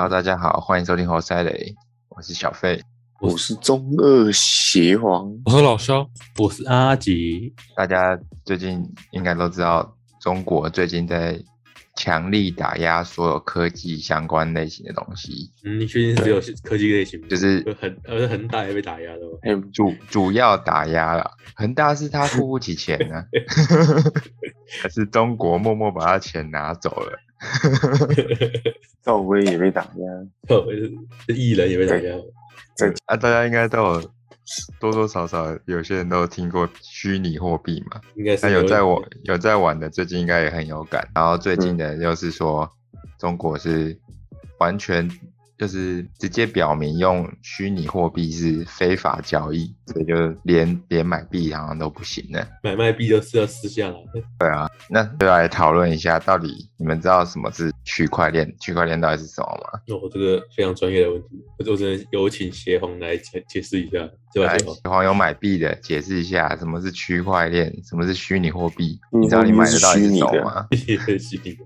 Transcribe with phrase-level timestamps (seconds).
[0.00, 1.74] Hello，大家好，欢迎收听活塞雷，
[2.10, 2.80] 我是小费。
[3.20, 6.08] 我是中二邪皇，我是老肖，
[6.38, 7.52] 我是阿吉。
[7.74, 8.80] 大家最近
[9.10, 11.36] 应该都知道，中国最近在
[11.96, 15.50] 强力打压所有科技相关类型的东西。
[15.64, 17.26] 嗯，你确定是只有科技类型吗？
[17.28, 19.68] 就是就很呃恒大也被打压了吗？
[19.72, 23.24] 主主要打压了，恒大是他付不起钱呢、
[24.80, 27.18] 可是中国默默把他钱拿走了。
[29.02, 30.66] 赵薇也被打压，哦，
[31.26, 32.14] 是艺人也被打压。
[33.06, 34.10] 啊，大家应该都有
[34.80, 41.06] 多多少少有些人都有听过虚拟货币嘛，应该有在我有在玩的，最近应该也很有感。
[41.14, 42.70] 然后最近的又是说，
[43.18, 43.98] 中国是
[44.58, 45.08] 完全
[45.58, 52.46] 就是直接表明用虚拟货币是非法交易，所以就连连买币好像都不行了。
[52.62, 53.96] 买卖币都是要私下来。
[54.88, 58.48] 那就来讨论一下，到底你们知道什么是区块链？
[58.60, 59.80] 区块链到底是什么吗？
[59.88, 64.52] 那我这个非常专业的问题，我我只能有请协红来解解释一下，对吧？
[64.52, 68.98] 来，协红，黄有买币的解释一下什么是区块链，什么是虚拟货币？
[69.12, 70.66] 嗯你知道你买的到底是什 虚拟的么吗？
[70.86, 71.58] 也是的。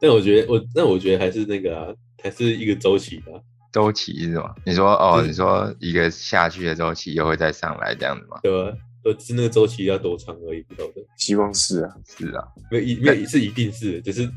[0.00, 1.86] 但我觉得我，但我觉得还是那个啊，
[2.22, 3.32] 还是一个周期的，
[3.72, 4.54] 周期是什么？
[4.64, 8.38] 你说哦，你说一个下去的周期又会再上来这样子吗？
[8.42, 8.76] 对吧？
[9.04, 10.94] 呃，只是那个周期要多长而已，不晓得。
[11.16, 14.28] 希望是啊，是啊，没有一没有是一定是，只是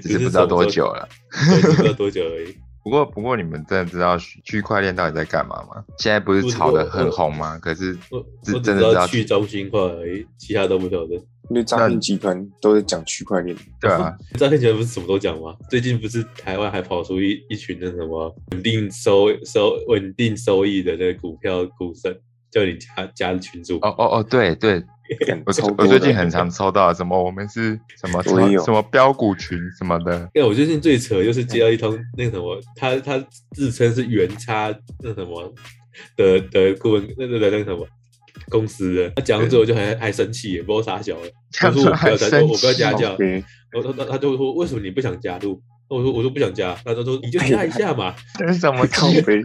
[0.00, 1.08] 只是不知道多久了。
[1.30, 2.54] 不知道多久而已。
[2.84, 5.82] 不过不过你们真的知道区区块链到底在干嘛吗？
[5.98, 7.58] 现在不是炒的很红吗？
[7.58, 11.16] 可是我是真的知道去中心化而已，其他都不晓得。
[11.50, 15.54] 因为诈骗集团都在讲区块链，对啊， 诈骗集团不是什么都讲吗？
[15.68, 22.16] 最近不是台湾还跑出一一群那什么稳定收收稳定收益的那个股票股神，
[22.50, 23.76] 叫你加加群组。
[23.82, 24.82] 哦哦哦，对对，
[25.76, 33.22] 我最近很常抽到什么我们是什么什么什么标股群什么的，因为我最近最扯就是接到一通那个什么，他他
[33.52, 35.52] 自称是原差那什么
[36.16, 37.86] 的的顾问那个的那个什么
[38.48, 41.28] 公司的，他讲完之后就还还生气也，不知道啥小了。
[41.52, 43.16] 他说我不要加，还我我不要加生气价靠。
[43.16, 45.60] 背我他他他就说为什么你不想加入？
[45.88, 48.14] 我说我说不想加，他就说你就加一下嘛。
[48.38, 49.20] 这是什么靠鸡？
[49.22, 49.42] 背，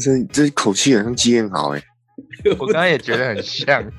[0.00, 1.82] 这这口气很像基彦豪哎，
[2.58, 3.84] 我刚刚也觉得很像。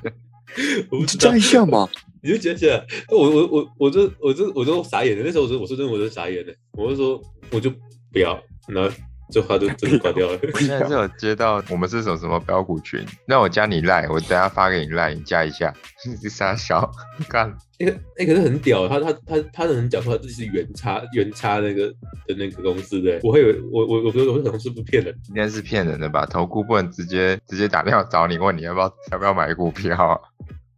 [0.90, 1.88] 我不知道你就加一下嘛，
[2.22, 5.22] 你就讲起来，我我我我就我就我就傻眼了。
[5.24, 7.70] 那时候我说我说真的我就傻眼了，我就说我就
[8.10, 8.90] 不要，然后
[9.30, 10.38] 就他就真的挂掉了。
[10.54, 15.72] 我现在是有接到我们是什么什么标股群，那我加你赖，我等下发给你赖，你加一下。
[16.06, 16.90] 你是傻小
[17.28, 21.88] 干，那个那可是很屌，他他他他的人讲出来自己是原差原差那个
[22.26, 26.24] 的那个公司的，我会以为我我我觉得我可能是不是骗人，应该是骗人的吧？
[26.24, 30.18] 投顾不能直接直接打电话找你，问你要不要要不要买股票啊？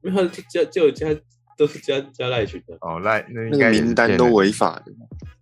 [0.03, 1.07] 因为他加就加
[1.59, 4.93] 都是加加赖群的，哦，赖那应那个该是名单都违法的，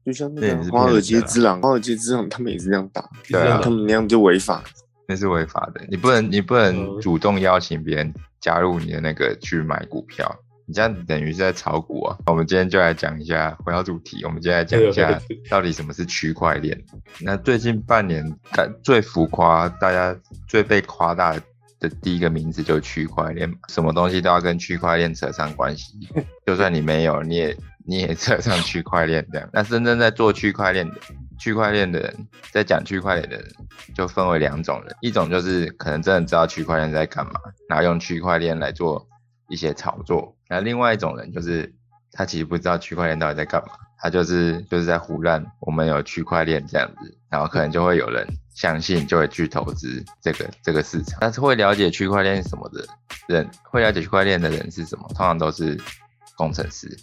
[0.08, 4.64] 就像那华尔街之狼，华尔街之狼他们也是这样打，对啊他们那样就违法，
[5.06, 12.16] 那是违法的，你不能你不能嗯主动邀请别人加入你的那个去买股票，你这样等于是在炒股啊。
[12.24, 15.20] 我们今天就来讲一下，回到主题，我们今天来讲一下
[15.50, 16.82] 到底什么是区块链。
[17.20, 21.36] 那最近半年，大最浮夸，大家最被夸大
[21.78, 26.08] 的第一个名字就是区块链，什么东西都要跟区块链扯上关系，
[26.46, 27.54] 就算你没有，你也
[27.88, 29.48] 你也扯上区块链这样。
[29.50, 30.94] 那真正在做区块链的
[31.38, 33.50] 区块链的人，在讲区块链的人，
[33.94, 39.08] 就分为两种人，一种就是可能真的知道区块链在干嘛，然后用区块链来做
[39.48, 41.72] 一些炒作；那另外一种人就是
[42.12, 51.16] 他其实不知道区块链到底在干嘛，他就是就是在胡乱我们有区块链这样子，然后可能就会有人相信，就会去投资这个这个市场。
[51.22, 52.84] 但是会了解区块链什么的
[53.28, 55.80] 人，会了解区块链的人是什么，通常都是
[56.36, 56.94] 工程师。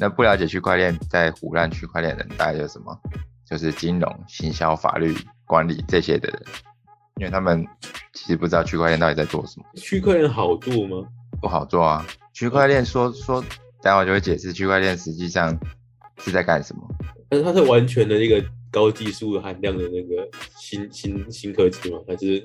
[0.00, 2.98] 那不了解区块链，在胡乱区块链的人，大概就是什么？
[3.44, 6.42] 就是金融、行销、法律、管理这些的人，
[7.16, 7.66] 因为他们
[8.14, 11.06] 其实不知道区块链到底在做什么，区块链好做吗？
[11.40, 12.06] 不好做啊。
[12.32, 13.44] 区块链说说，
[13.82, 15.54] 待会就会解释区块链实际上
[16.18, 16.82] 是在干什么。
[17.28, 20.26] 但是它是完全的一个高技术含量的那个
[20.56, 21.98] 新新新科技吗？
[22.08, 22.42] 还是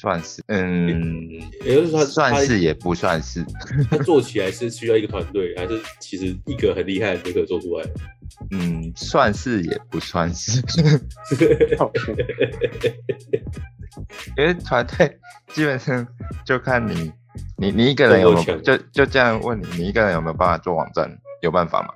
[0.00, 1.28] 算是，嗯，
[1.64, 3.44] 也就是说它算是也不算是，
[3.90, 7.84] 他做起来是需要一个团队，还是其实一个很厉害的人就可以做出来？
[8.52, 10.62] 嗯，算是也不算是
[14.38, 15.18] 因为团队
[15.48, 16.06] 基本上
[16.46, 17.12] 就看你，
[17.56, 21.10] 你你一个人有没有就就这样问你，你一个人有没有办法做网站？
[21.42, 21.88] 有办法吗？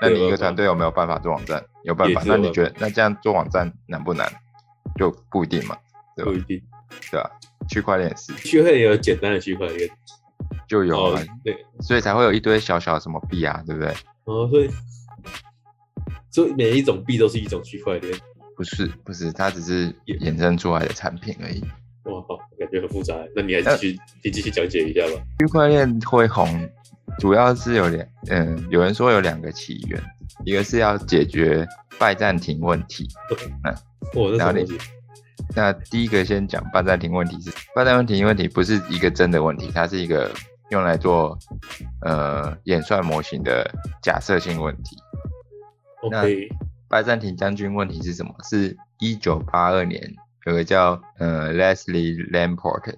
[0.00, 1.62] 那你一个团队有没有办法做网站？
[1.84, 2.22] 有办法。
[2.24, 4.26] 那你觉得那这样做网站难不难？
[4.98, 5.76] 就不一定嘛，
[6.16, 6.38] 对吧不？
[6.38, 6.62] 一定。
[7.10, 7.30] 对吧？
[7.68, 9.88] 区块链是区块链也有简单的区块链，
[10.68, 13.94] 就有啊哦，，对，所以才会有一堆小小的什么币啊，对不对？
[14.24, 14.70] 哦，所以
[16.30, 18.12] 所以每一种币都是一种区块链。
[18.54, 21.60] 不是不是，它只是衍生出来的产品而已。
[22.04, 23.14] 哇，好，感觉很复杂。
[23.34, 25.22] 那你还继续，你继续讲解一下吧。
[25.38, 26.68] 区块链会红，
[27.18, 30.00] 主要是有两，嗯，有人说有两个起源，
[30.44, 31.66] 一个是要解决
[31.98, 33.08] 拜占庭问题。
[33.64, 33.74] 嗯，
[34.14, 34.78] 我那什么问题？
[35.54, 40.30] 那第一个先讲拜占庭问题是拜占庭问题不是一个真的问题，它是一个
[40.70, 41.38] 用来做
[42.02, 43.70] 呃演算模型的
[44.02, 44.96] 假设性问题。
[46.02, 46.48] OK。
[46.88, 48.34] 拜占庭将军问题是什么？
[48.44, 49.98] 是一九八二年
[50.44, 52.96] 有个叫呃 Leslie Lamport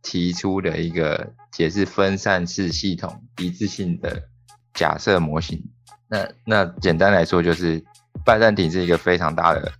[0.00, 4.28] 提出的一个解释分散式系统一致性的
[4.74, 5.60] 假设模型。
[6.06, 7.84] 那那简单来说就是
[8.24, 9.72] 拜占庭是一个非常大的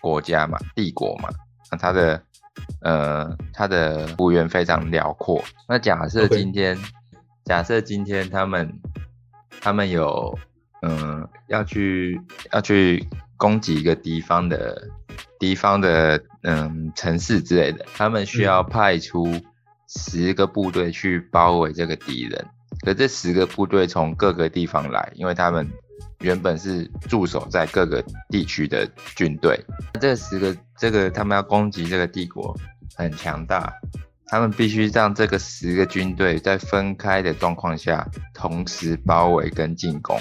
[0.00, 1.28] 国家嘛，帝国嘛，
[1.70, 2.22] 那它的
[2.82, 5.42] 呃它的幅员非常辽阔。
[5.68, 6.78] 那假设今天
[7.44, 8.72] 假设今天他们
[9.60, 10.38] 他们有
[10.82, 12.20] 嗯，要去
[12.52, 13.06] 要去
[13.36, 14.88] 攻击一个敌方的
[15.38, 19.28] 敌方的嗯城市之类的，他们需要派出
[19.88, 22.46] 十个部队去包围这个敌人。
[22.82, 25.68] 可这十个部队从各个地方来，因为他们
[26.20, 29.58] 原本是驻守在各个地区的军队。
[30.00, 32.56] 这十个这个他们要攻击这个帝国
[32.94, 33.72] 很强大。
[34.26, 40.16] 他们必须让这个十个军队在分开的状况下同时包围跟进攻。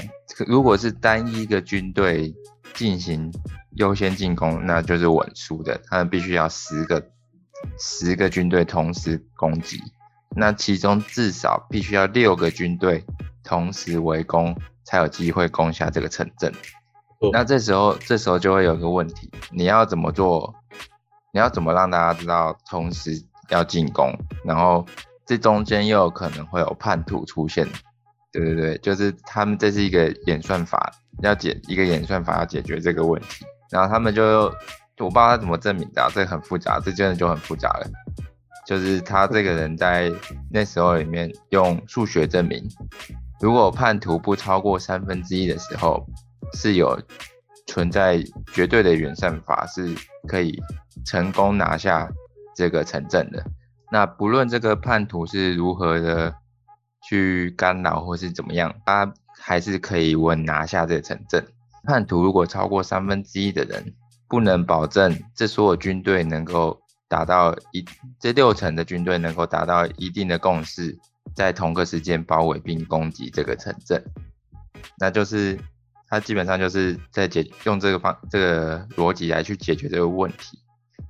[0.47, 2.33] 如果是单一个军队
[2.73, 3.31] 进行
[3.75, 5.79] 优先进攻，那就是稳输的。
[5.85, 7.07] 他们必须要十个
[7.77, 9.79] 十个军队同时攻击，
[10.35, 13.05] 那其中至少必须要六个军队
[13.43, 14.59] 同时围攻，
[14.89, 16.51] 才有机会攻下这个城镇。
[17.31, 20.55] 那这时候，这时候就会有一个问题：你要怎么做？
[21.31, 23.23] 你要怎么让大家知道同时？
[23.51, 24.13] 要进攻，
[24.45, 24.85] 然后
[25.25, 27.67] 这中间又有可能会有叛徒出现，
[28.31, 30.93] 对对对，就是他们这是一个演算法，
[31.23, 34.49] 要解一个演算法要解决这个问题，然后他们就我
[34.97, 37.87] 不知道他怎么证明的，这很复杂，这真的就很复杂了，
[38.67, 40.11] 就是他这个人在
[40.51, 42.63] 那时候里面用数学证明，
[43.41, 46.05] 如果叛徒不超过三分之一的时候，
[46.53, 47.01] 是有
[47.67, 49.95] 存在绝对的远算法是
[50.27, 50.61] 可以
[51.05, 52.09] 成功拿下。
[52.55, 53.41] 这个城镇的，
[53.89, 56.35] 那不论这个叛徒是如何的
[57.07, 61.47] 去干扰或是怎么样，他还是可以稳拿下这个城镇。
[61.85, 63.93] 叛徒如果超过三分之一的人，
[64.27, 67.85] 不能保证这所有军队能够达到一
[68.19, 70.99] 这六成的军队能够达到一定的共识，
[71.35, 74.03] 在同个时间包围并攻击这个城镇，
[74.97, 75.57] 那就是
[76.07, 80.59] 他基本上就是在解用这个方这个逻辑来去解决这个问题。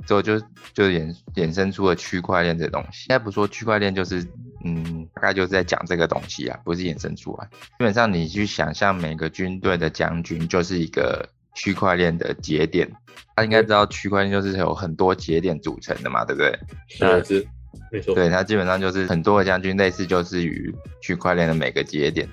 [0.06, 0.40] 之后就
[0.74, 3.06] 就衍衍生出了区块链这东西。
[3.06, 4.26] 现在不说区块链，就是
[4.64, 7.48] 嗯，大概就是在讲这个东西啊，不是衍生出来。
[7.52, 12.90] 基本上你去想象每个军队的将军就是一个区块链的节点，
[13.36, 16.58] 他应该知道区块链就是有很多节点组成的嘛，对不对？
[16.88, 17.48] 是，
[17.92, 18.14] 没错。
[18.16, 22.28] 对，它基本上就是很多的将军类似就是于区块链的每个节点。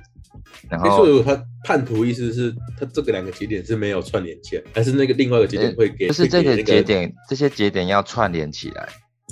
[0.68, 6.08] 然后，所以他叛徒意思是，他这个两个节点是没有串联起来，还是那个另外一个节点会给？
[6.08, 8.88] 就是这个节点，这些节点要串联起来，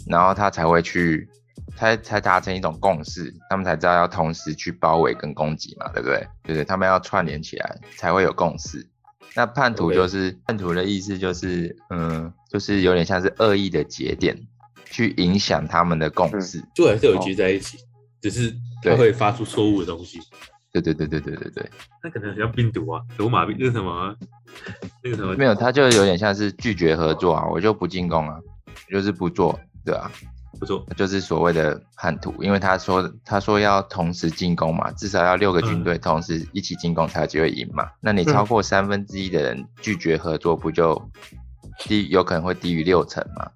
[0.06, 1.28] 然后他才会去，
[1.76, 6.26] 才才达成一种共识，他们才知道要同时去包围跟攻击嘛，对不对？
[6.44, 6.64] 对对？
[6.64, 8.86] 他们要串联起来才会有共识。
[9.34, 14.36] 那叛徒就是叛徒的意思就是，嗯，就是有点像是恶意的节点，
[14.94, 17.78] 去影响他们的共识，就还是有结在一起，
[18.22, 20.18] 只是他会发出错误的东西。
[20.18, 20.82] 对。
[20.82, 21.70] 对对对对对对，
[22.02, 24.14] 那可能像病毒啊，罗马病那个什么，
[25.04, 25.34] 那个什么？
[25.36, 28.38] 没有，他就有点像是拒绝合作啊，我就不进攻啊，
[28.90, 30.10] 就是不做，对啊，
[30.58, 41.00] 不做，就是所谓的叛徒，因为他说他说要同时进攻嘛，至少要六个军队同时一起进攻才有机会赢嘛，那你超过三分之一的人拒绝合作，不就
[41.84, 43.48] 低有可能会低于六成嘛，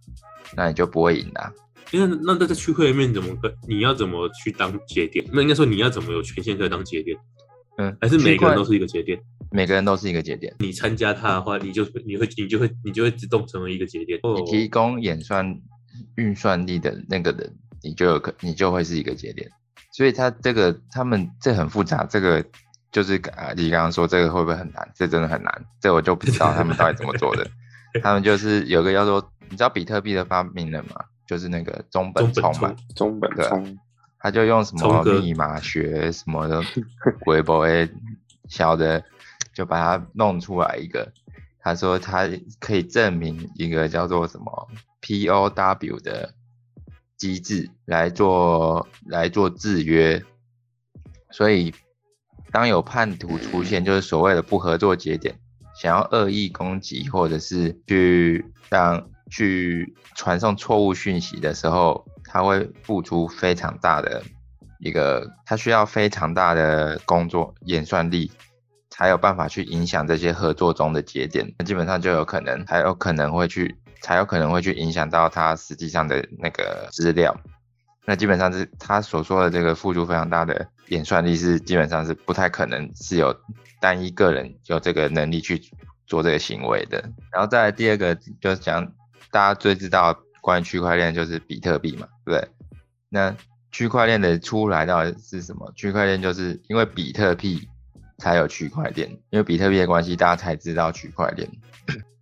[0.57, 1.53] 那你就不会赢啊。
[1.91, 5.25] 因为那在这区块链面怎么跟你要怎么去当节点？
[5.33, 7.17] 那应该说你要怎么有权限可以当节点？
[7.79, 9.19] 嗯，还是每个人都是一个节点？
[9.51, 10.55] 每个人都是一个节点。
[10.59, 14.21] 你参加它的话，你就你会你就会你就会自动成为一个节点。
[14.23, 15.59] 你提供演算
[16.17, 19.49] 运算力的那个人，你就有可你就会是一个节点。
[19.93, 22.45] 所以他这个他们这很复杂，这个
[22.93, 24.87] 就是啊，你刚刚说这个会不会很难？
[24.95, 27.49] 这真的很难，这我就不知道他们到底怎么做的。
[28.03, 31.05] 他们就是有个叫做你知道比特币的发明人吗？
[31.27, 33.79] 就是那个中本聪嘛，中本聪，
[34.19, 36.63] 他就用什么密码学什么的，
[37.27, 37.87] 微博诶，
[38.49, 39.05] 小的
[39.53, 41.13] 就把它弄出来一个。
[41.61, 42.27] 他说他
[42.59, 44.69] 可以证明一个叫做什么
[45.03, 46.33] POW 的
[47.19, 50.25] 机制来做来做制约。
[51.31, 51.75] 所以
[52.51, 55.39] 当有叛徒出现，就是所谓的不合作节点，
[55.79, 64.23] 想要恶意攻击或者是去让去传送错误讯息的时候，他会付出非常大的
[64.81, 68.31] 一个，他需要非常大的工作演算力，
[68.91, 71.53] 才有办法去影响这些合作中的节点。
[71.59, 77.37] 那基本上就有可能，还有可能会去，才有可能会去影响到他实际上的那个资料。
[78.05, 83.37] 那基本上是他所说的这个付出非常大的演算力，是基本上是不太可能是有
[83.81, 85.61] 单一个人有这个能力去
[86.07, 86.99] 做这个行为的。
[87.31, 88.91] 然后再来第二个就是讲
[89.31, 92.49] 大家最知道关于区块链就是比特币嘛，对不对？
[93.09, 93.37] 那
[93.73, 95.73] 区块链的出来到底是什么？
[95.77, 97.69] 区块链就是因为比特币
[98.19, 101.49] 才有区块链，因为比特币的关系，大家才知道区块链。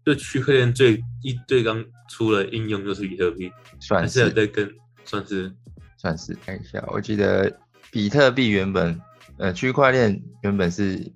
[0.05, 3.51] 就区块链最一最刚出的应用就是比特币，
[3.81, 4.71] 算是有是在跟
[5.05, 5.53] 算是
[5.97, 7.53] 算是看一下，我记得
[7.91, 9.01] 比特币原本
[9.39, 11.13] 呃区块链原本是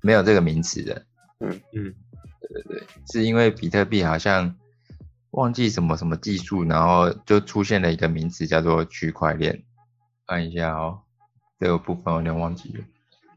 [0.00, 1.06] 没有这个名词的，
[1.38, 1.94] 嗯嗯，
[2.40, 4.52] 对对对是因为比特币好像
[5.38, 9.62] 忘记什么什么技术，然后就出现了一个名词叫做区块链。
[10.26, 10.98] 看一下哦，
[11.60, 12.84] 这个部分我有点忘记了，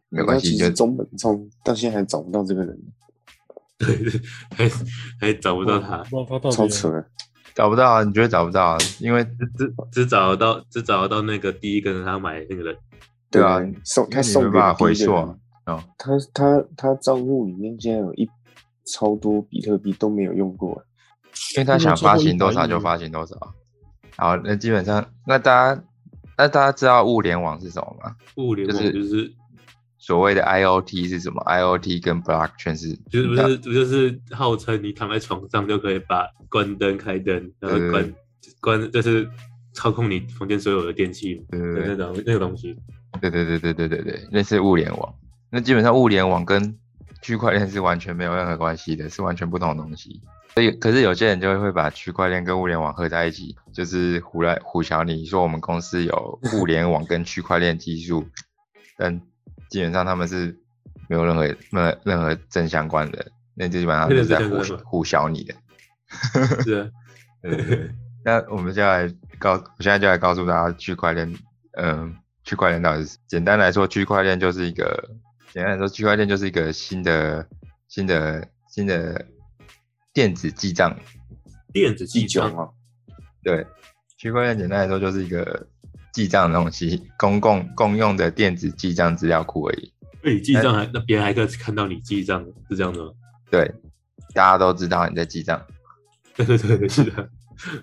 [0.09, 2.77] 没关系，就其实中本聪到现在还找不到这个人，
[3.77, 4.19] 对对，
[4.57, 4.69] 还
[5.19, 6.03] 还找不到他，
[6.51, 7.05] 超扯。
[7.53, 8.03] 找不到啊？
[8.03, 8.77] 你觉得找不到啊？
[8.99, 9.23] 因为
[9.57, 12.77] 只只找得到只找得到那个第一个人他买的那个人，
[13.29, 15.37] 对啊，送他送给他回溯啊。
[15.65, 18.27] 哦，他他他账户里面现在有一
[18.85, 20.83] 超多比特币都没有用过，
[21.55, 23.35] 因为他想发行多少就发行多少。
[24.17, 25.83] 好，那基本上，那大家
[26.37, 28.15] 那大家知道物联网是什么吗？
[28.37, 29.33] 物联网就是就是
[29.97, 38.13] 所谓的 IoT 是什么？IoT 跟 blockchain 是就是不是不就是号称你躺在床上就可以把关灯开灯，然后对关
[38.59, 39.27] 关就是
[39.73, 42.75] 操控你房间所有的电器的那种那个东西。
[43.19, 45.13] 对对对对对对对，那是物联网。
[45.49, 46.77] 那基本上物联网跟
[47.21, 50.21] 区块链是完全没有任何关系的，是完全不同的东西。
[50.53, 58.27] 所以，可是有些人就会会把区块链跟物联网合在一起，就是胡来胡小你说我们公司有物 联网跟区块链技术，
[58.97, 59.21] 但
[59.69, 60.57] 基本上他们是
[61.07, 63.25] 没有任何任任何正相关的，
[63.55, 65.53] 那基本上是在胡胡小你的。
[66.63, 66.89] 是啊，
[67.41, 67.91] 对对对。
[68.25, 71.33] 那我们现在来告，我现在就来告诉大家区块链，
[71.77, 72.13] 嗯，
[72.43, 75.09] 区块链到底是简单来说，区块链就是一个
[75.53, 77.45] 简单来说，区块链就是一个新的
[77.89, 79.25] 新的新的
[80.13, 80.97] 电子记账。
[81.73, 82.69] 电子记账第九嘛，
[83.43, 83.65] 对，
[84.17, 85.67] 区块链简单来说就是一个
[86.13, 89.93] 记账的东西，公共共用的电子记账资料库而已。
[90.21, 93.11] 那你记账还那别人还可以看到你记账，是这样的吗？
[93.49, 93.73] 对，
[94.33, 95.65] 大家都知道你在记账。
[96.35, 97.29] 对对对对，是的。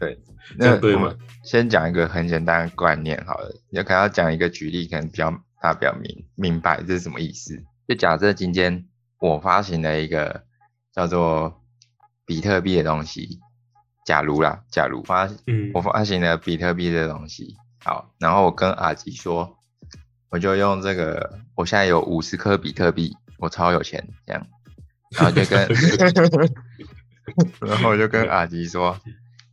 [0.01, 0.19] 对，
[0.59, 1.15] 这样对吗？
[1.45, 7.63] 先讲一个很简单的观念好了，也可能要讲一个举例，可能比较大家比较明明白这是什么意思。
[7.87, 8.87] 就假设今天
[9.19, 10.45] 我发行了一个
[10.93, 11.63] 叫做
[12.27, 13.41] 比特币的东西，
[14.05, 19.57] 假如啦，假如发嗯我发行了比特币的东西，好，然后我跟阿吉说，
[20.31, 24.47] 我就用这个，我现在有五十颗比特币，我超有钱，这样，
[25.17, 25.69] 然后就跟
[27.61, 28.99] 然后我就跟阿吉说，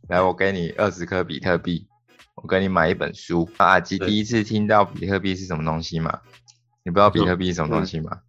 [0.08, 1.86] 来，我给你二十颗比特币，
[2.36, 3.48] 我给你买一本书。
[3.56, 6.20] 阿吉对第一次听到比特币是什么东西吗？
[6.84, 8.20] 你不知道比特币是什么东西吗？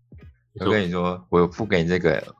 [0.59, 2.35] 我跟你说，我付给你这个，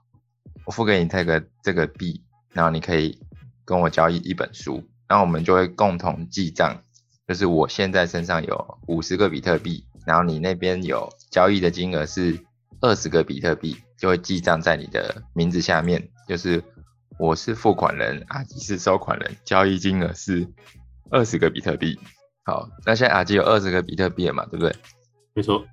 [0.66, 3.20] 我付给你这个这个币，然后你可以
[3.64, 6.82] 跟我交易一本书，然后我们就会共同记账，
[7.28, 12.40] 就是我现在身上有五十个比特币，然后你那边有交易的金额是
[12.82, 16.64] 二十个比特币，就会记账在你的名字下面，就是
[17.20, 20.48] 我是付款人，阿吉是收款人，交易金额是
[21.10, 22.00] 二十个比特币。
[22.46, 24.76] 好，那现在阿吉有二十个比特币了嘛，对不对？
[25.34, 25.66] 没错，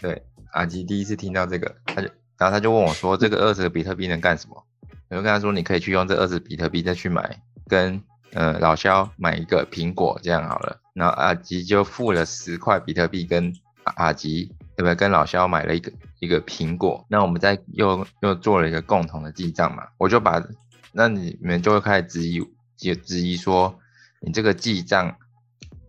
[0.00, 0.22] 对，
[0.52, 4.66] 阿吉第一次听到这个，他就，然后他就问我说：“这个二十个比特币能干什么？”
[5.10, 7.38] 我就跟他说：“你可以去用这二十比特币再去买
[7.68, 14.94] 跟呃老肖买一个苹果，这样好了。”然后阿吉就付了十块比特币跟阿吉，对不对？
[14.94, 17.04] 跟老肖买了一个一个苹果。
[17.10, 20.42] 那我们再又又做了一个共同的记账嘛，我就把
[20.92, 22.40] 那你们就会开始质疑，
[22.76, 23.78] 就质疑说
[24.24, 25.14] 你这个记账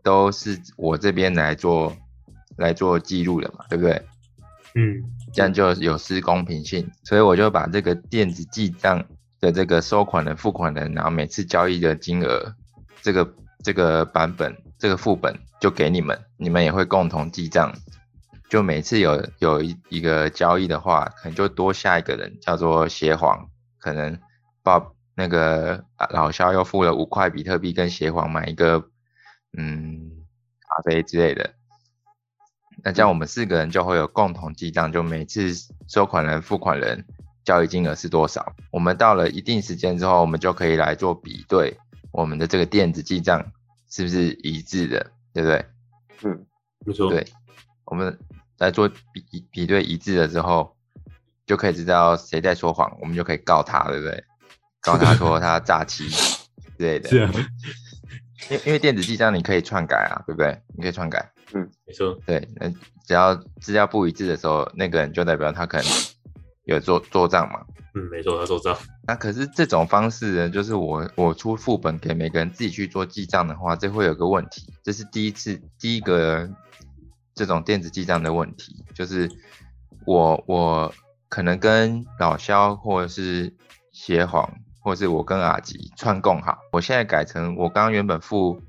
[0.03, 1.95] 都是我这边来做
[2.57, 4.01] 来做记录的嘛，对不对？
[4.75, 5.01] 嗯，
[5.33, 9.03] 这样就有失公平性，所以我就把这个电子记账
[9.39, 12.53] 的这个收款人、付款人，然后每次交易的金额，
[13.01, 17.73] 这个这个版本、这个副本就给你们，你们也会共同记账。
[18.49, 23.49] 就每次有有一一个交易的话，可能就多下一个人叫做协皇，
[23.79, 24.19] 可能
[24.61, 24.79] 把
[25.15, 28.89] 那个啊老肖又付了五块比特币跟协皇买一个
[29.57, 30.11] 嗯
[30.59, 31.53] 咖啡之类的，
[32.83, 35.53] 那这样我们四个人就会有共同记账，就每次
[35.87, 37.05] 收款人、付款人
[37.45, 38.53] 交易金额是多少。
[38.71, 41.77] 我们到了一定时间之后，我们就可以来做比对，
[42.11, 43.51] 我们的这个电子记账
[43.89, 45.65] 是不是一致的，对不对？
[46.23, 46.45] 嗯，
[46.85, 47.25] 没错，对，
[47.85, 48.19] 我们
[48.57, 50.75] 来做比比对一致了之后，
[51.45, 54.23] 就可以知道谁在说谎，我们就可以告他，对不对？
[54.85, 56.23] 告他说他诈欺之
[56.77, 57.09] 类的。
[57.09, 57.31] 是啊，
[58.49, 60.61] 因因为电子记账你可以篡改啊，对不对？
[60.75, 61.31] 你可以篡改。
[61.53, 62.69] 嗯没错，对，那
[63.05, 65.87] 只要资料不一致的时候，那个人就代表他可能
[66.65, 67.59] 有做做账嘛。
[67.93, 68.75] 嗯，没错，他做账，
[69.07, 76.49] 那可是这种方式呢，就是我我出副本给每个人自己去做记账的话，这会有个问题，这是第一次第一个
[77.33, 79.29] 这种电子记账的问题，就是
[80.05, 80.93] 我我
[81.29, 83.53] 可能跟老肖或者是
[83.93, 84.51] 邪皇，
[84.85, 88.61] 或是我跟阿吉串供好，我现在改成我刚刚原本付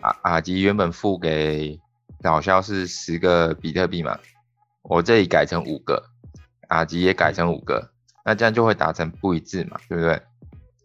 [0.00, 1.78] 阿阿吉原本付给
[2.22, 4.18] 老肖是十个比特币嘛，
[4.80, 6.02] 我这里改成五个，
[6.68, 7.92] 阿吉也改成五个。
[8.24, 10.22] 那这样就会达成不一致嘛，对不对？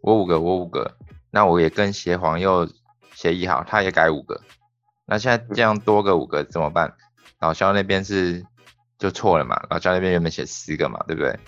[0.02, 0.98] 我五个，我五个，
[1.32, 2.70] 那我也跟协皇又
[3.13, 4.42] 协议好，他也改五个，
[5.06, 6.94] 那现在这样多个五个怎么办？
[7.40, 8.46] 老肖那边是
[8.98, 9.63] 就错了嘛？
[9.70, 11.40] 老肖那边原本写十个嘛，对不对？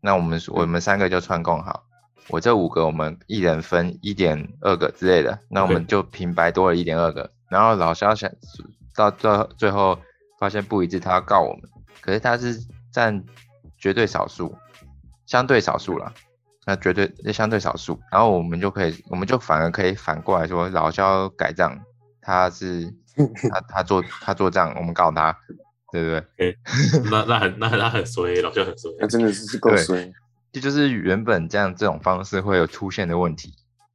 [0.00, 1.82] 那我们我们三个就串供好，
[2.28, 8.30] 我这五个我们一人分一点二个之类的，那我们就平白多了一点二个，然后老肖想
[8.94, 9.98] 到最最后
[10.38, 11.62] 发现不一致，他要告我们，
[12.00, 12.58] 可是他是
[12.92, 13.24] 占
[13.78, 14.54] 绝对少数。
[15.26, 16.12] 相对少数了，
[16.64, 21.76] 那绝对相对少数，然后我们就可以，我们就反而可以反过来说，老肖改账，
[22.20, 22.94] 他是
[23.50, 25.36] 他他做他做账，我们告他，
[25.90, 26.56] 对不对？
[27.10, 30.12] 那那很那那很衰，老肖很衰，那真的是够衰。
[30.56, 33.52] 这就是原本这样这种方式会有出现的问题，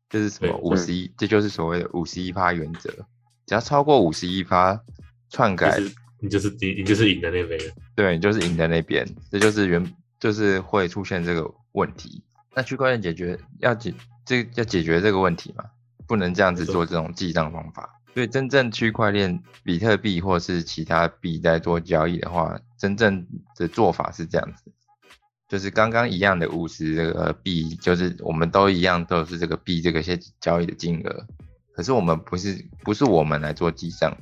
[0.07, 1.11] 这是什么五十一？
[1.17, 2.91] 这就是所谓的五十一趴原则，
[3.47, 4.79] 只要超过五十一趴
[5.29, 5.79] 篡改，
[6.19, 7.59] 你就是你你就是赢的那边，
[7.95, 9.91] 对，你就是赢的那边，这就是原。
[10.19, 12.23] 就是会出现这个问题，
[12.55, 13.91] 那区块链解决要解
[14.23, 15.65] 这要解决这个问题嘛，
[16.05, 17.89] 不能这样子做这种记账方法。
[18.13, 23.25] 所以真正区块链比特币或是其他币在做交易的话，真正
[23.57, 24.71] 的做法是这样子，
[25.51, 31.27] 就是刚刚一样的五十这个币，就是我们都一样都是这个币这个些交易的金额，
[31.73, 34.15] 可是我们不是不是我们来做记账，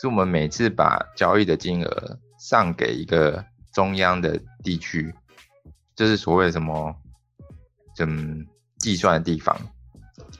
[0.00, 3.44] 是我们每次把交易的金额上给一个。
[3.72, 5.14] 中央的地区，
[5.94, 6.92] 就是所谓什么，
[8.00, 8.44] 嗯，
[8.78, 9.56] 计算的地方。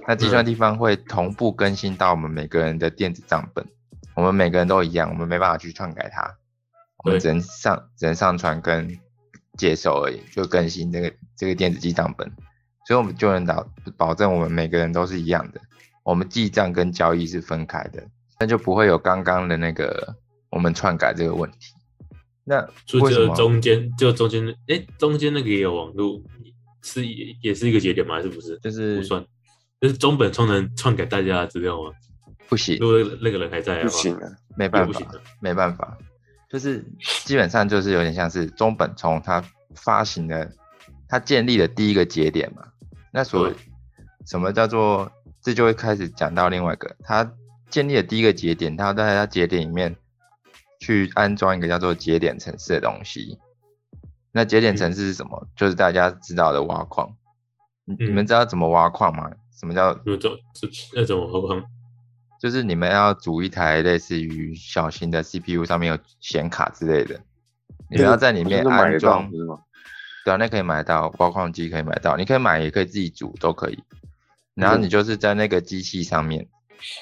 [0.05, 3.65] 那计算地方会同步更新到我们每个人的电子账本。
[4.17, 6.39] 我们每个人都一样，我们没办法去篡改它，
[7.05, 8.99] 我们只能上只能上传跟
[9.61, 12.27] 接收而已，就更新这个这个电子记账本。
[12.87, 15.61] 所以我们就能保保证我们每个人都是一样的，
[16.03, 18.03] 我们记账跟交易是分开的，
[18.41, 20.17] 那就不会有刚刚的那个
[20.51, 21.59] 我们篡改这个问题。
[22.43, 26.21] 那所以这中间就中间，哎，中间那个也有网络，
[26.83, 28.17] 是也也是一个节点吗？
[28.17, 28.59] 还是不是？
[28.61, 29.25] 就是不算，
[29.81, 31.93] 就是中本聪能篡改大家的资料吗？
[32.49, 35.01] 不行，如果那个人还在，不行啊，没办法，
[35.41, 35.97] 没办法，
[36.51, 36.85] 就是
[37.25, 39.43] 基本上就是有点像是中本聪他
[39.75, 40.51] 发行的，
[41.09, 42.63] 他建立的第一个节点嘛。
[43.13, 43.55] 那所谓
[44.27, 45.11] 什么叫做，
[45.41, 47.33] 这就会开始讲到另外一个，他
[47.71, 49.97] 建立的第一个节点，他要在他节点里面。
[50.83, 53.39] 去安装一个叫做节点城市的东西。
[54.33, 55.47] 那节点城市是什么？
[55.55, 57.15] 就是大家知道的挖矿。
[57.85, 59.31] 你们知道怎么挖矿吗？
[59.53, 59.93] 什么叫？
[60.07, 60.33] 那种
[60.95, 61.63] 那种挖矿，
[62.41, 67.21] 就是你们要组一台类似于小型的 CPU，上面有显卡之类的，
[67.91, 69.31] 你们要在里面安装。
[70.25, 72.17] 对啊，那可以买到挖矿机，可以买到。
[72.17, 73.83] 你可以买，也可以自己组，都可以。
[74.55, 76.47] 然后你就是在那个机器上面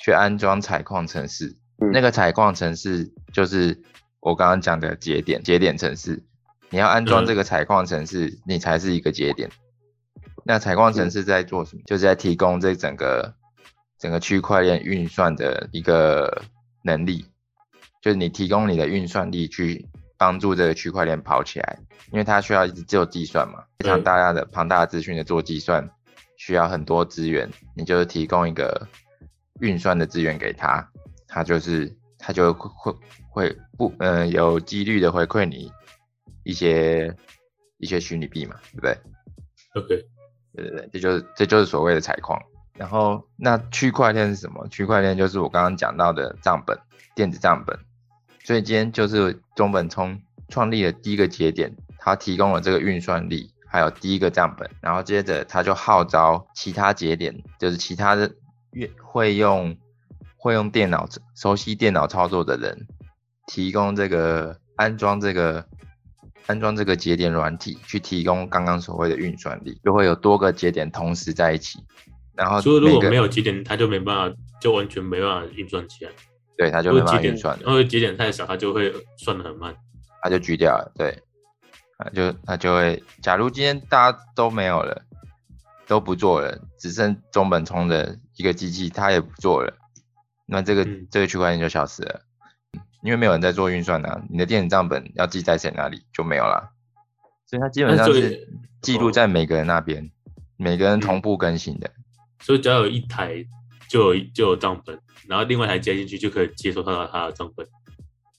[0.04, 1.56] 去安装采矿城市。
[1.92, 3.80] 那个采矿城市就是
[4.20, 6.22] 我刚刚讲的节点，节点城市，
[6.70, 9.48] 你要安装这个采矿城市，你才是一个节点。
[10.44, 11.82] 那采矿城市在做什么？
[11.86, 13.34] 就是在提供这整个
[13.98, 16.42] 整个区块链运算的一个
[16.82, 17.24] 能力，
[18.00, 21.78] 就是你提供你的运算力去帮助这个区块链跑起来，
[22.12, 25.88] 因为它需要一直做计算嘛，非常大量的庞大的资讯的做计算，
[26.36, 28.86] 需要很多资源，你就是提供一个
[29.60, 30.88] 运算的资源给他。
[31.26, 35.70] 他就是他就会会会不嗯有几率的回馈你
[36.42, 37.14] 一些
[37.76, 38.96] 一些虚拟币嘛，对不对
[39.74, 39.88] ？OK，
[40.54, 42.40] 对对对，这就是这就是所谓的采矿。
[42.78, 44.66] 然后那区块链是什么？
[44.68, 46.78] 区块链就是我刚刚讲到的账本，
[47.14, 47.78] 电子账本。
[48.44, 54.70] 所以今天就是中本聪创立的第一个节点，他提供了这个运算力，还有第一个账本。
[54.80, 58.30] 然后接着他就号召其他节点，就是其他的
[58.70, 59.76] 运会用。
[60.40, 62.86] 会用电脑熟悉电脑操作的人，
[63.48, 65.66] 提供这个安装这个
[66.46, 71.80] 安装这个节点软体，去提供刚刚所谓的运算力，就会有多个节点同时在一起，
[72.38, 76.12] 然后所以如果没有节点，它就没办法，就完全没办法运算起来。
[76.56, 79.74] 对，它就没办法运算了，因为节点太少，它就会算的很慢。
[80.22, 81.20] 它就锯掉了，对，
[81.98, 85.02] 它就它就会，假如今天大家都没有了，
[85.88, 89.76] 都不做了，只剩中本聪的一个机器，它也不做了，
[90.46, 92.20] 那这个、嗯这个区块链就消失了，
[93.02, 96.70] 因为没有人在做运算啊，你的电子账本要记在谁那里就没有了，
[97.46, 98.48] 所以它基本上是
[98.80, 100.10] 记录在每个人那边，
[100.56, 101.90] 每个人同步更新的，
[102.40, 103.44] 所以只要有一台
[103.88, 107.66] 就有就有账本，然后另外一台接进去就可以接收到它的账本。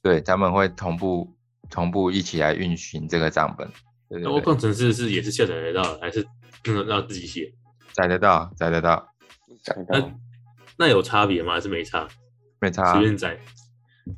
[0.02, 1.36] 对，他们会同步
[1.70, 3.68] 同步一起来运行这个账本，
[4.10, 6.26] 对那对对，我工程师是也是下载得到的，还是
[6.88, 7.52] 让自己写？
[7.94, 9.08] 载得到，载得到，
[9.64, 10.12] 讲那到
[10.78, 11.54] 那有差别吗？
[11.54, 12.08] 还是没差？
[12.62, 13.38] 没差啊、随便载，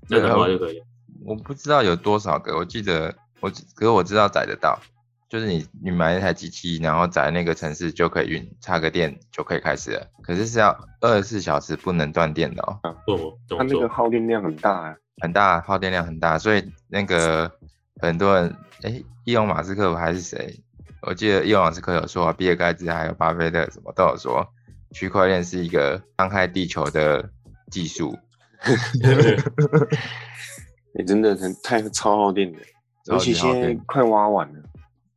[0.08, 0.82] 这样的话就可以。
[1.26, 4.80] 我不知道有多少个，我记得我只可是我知道载得到，
[5.32, 10.06] 就是你你买一台机器，然后在那个城市就可以运，插个电就可以开始了。
[10.22, 12.78] 可是是要二十四小时不能断电的哦，
[13.48, 13.88] 它那个？
[13.88, 17.50] 耗电量很大啊，很大，耗电量很大，所以那个
[18.02, 20.62] 很多人，哎，伊隆马斯克还是谁？
[21.04, 24.46] 我记得伊隆马斯克有说啊，比尔盖茨还有巴菲特什么都有说，
[24.92, 27.30] 区块链是一个伤害地球的
[27.72, 28.18] 技术。
[30.94, 32.60] 你真的很太超耗电的，
[33.06, 34.60] 超而且现在快挖完了，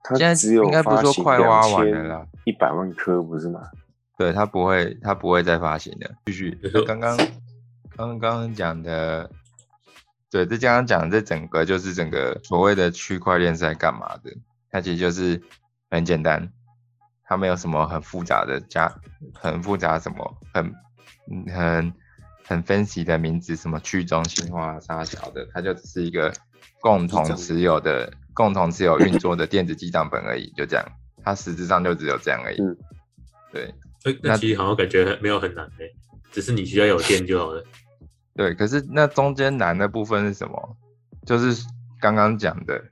[0.07, 3.62] 它现在只有应该不是说快挖完了啦，一百万颗不是吗？
[4.19, 6.14] 对，它不会，它不会再发行的。
[6.27, 6.51] 继续
[6.87, 7.19] 刚刚
[7.97, 9.31] 刚刚讲的，
[10.31, 14.31] 对，这刚刚讲的这整个就是整个所谓的区块链是在干嘛的？
[14.71, 15.40] 它其实就是
[15.90, 16.53] 很简单，
[17.25, 18.93] 它没有什么很复杂的加，
[19.33, 20.67] 很复杂什么很
[21.31, 21.95] 嗯很
[22.47, 26.31] 很 fancy 的名字，什么去中心化、啥小的，它就只是一个
[26.81, 30.85] 共同持有的、共同持有运作的电子记账本而已，就这样。
[31.25, 32.61] 它实质上就只有这样而已。
[32.61, 32.77] 嗯
[33.53, 33.75] 对。
[34.05, 35.90] 那那那其实好像感觉没有很难诶、
[36.31, 37.64] 只是你需要有电就好了。
[38.37, 40.77] 对，可是那中间难的部分是什么？
[41.25, 41.64] 就是
[42.01, 42.85] 刚刚讲的，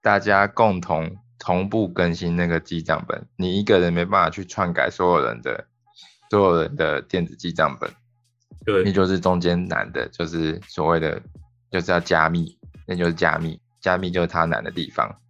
[0.00, 5.66] 大家共同同步更新那个记账本，你一个人没办法去篡改所有人的
[6.30, 7.90] 所有人的电子记账本，
[8.64, 11.20] 对那，就是中间难的，就是所谓的
[11.70, 12.56] 就是要加密，
[12.86, 15.20] 那就是加密，加密就是它难的地方。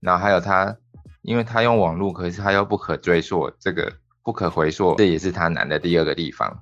[0.00, 0.76] 然后还有它，
[1.22, 6.60] 因为它用网络，可是它又不可追溯，这个不可回溯，这也是它难的第二个地方。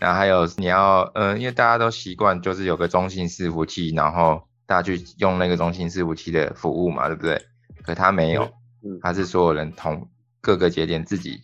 [0.00, 7.42] 然后还有你要，呃，因为大家都习惯就是有个中心伺服器，然后大家去用那个中心伺服器的服务嘛，对不对？
[7.82, 8.42] 可它没有，
[8.84, 10.08] 嗯它是所有人同
[10.42, 11.40] 各个节点自己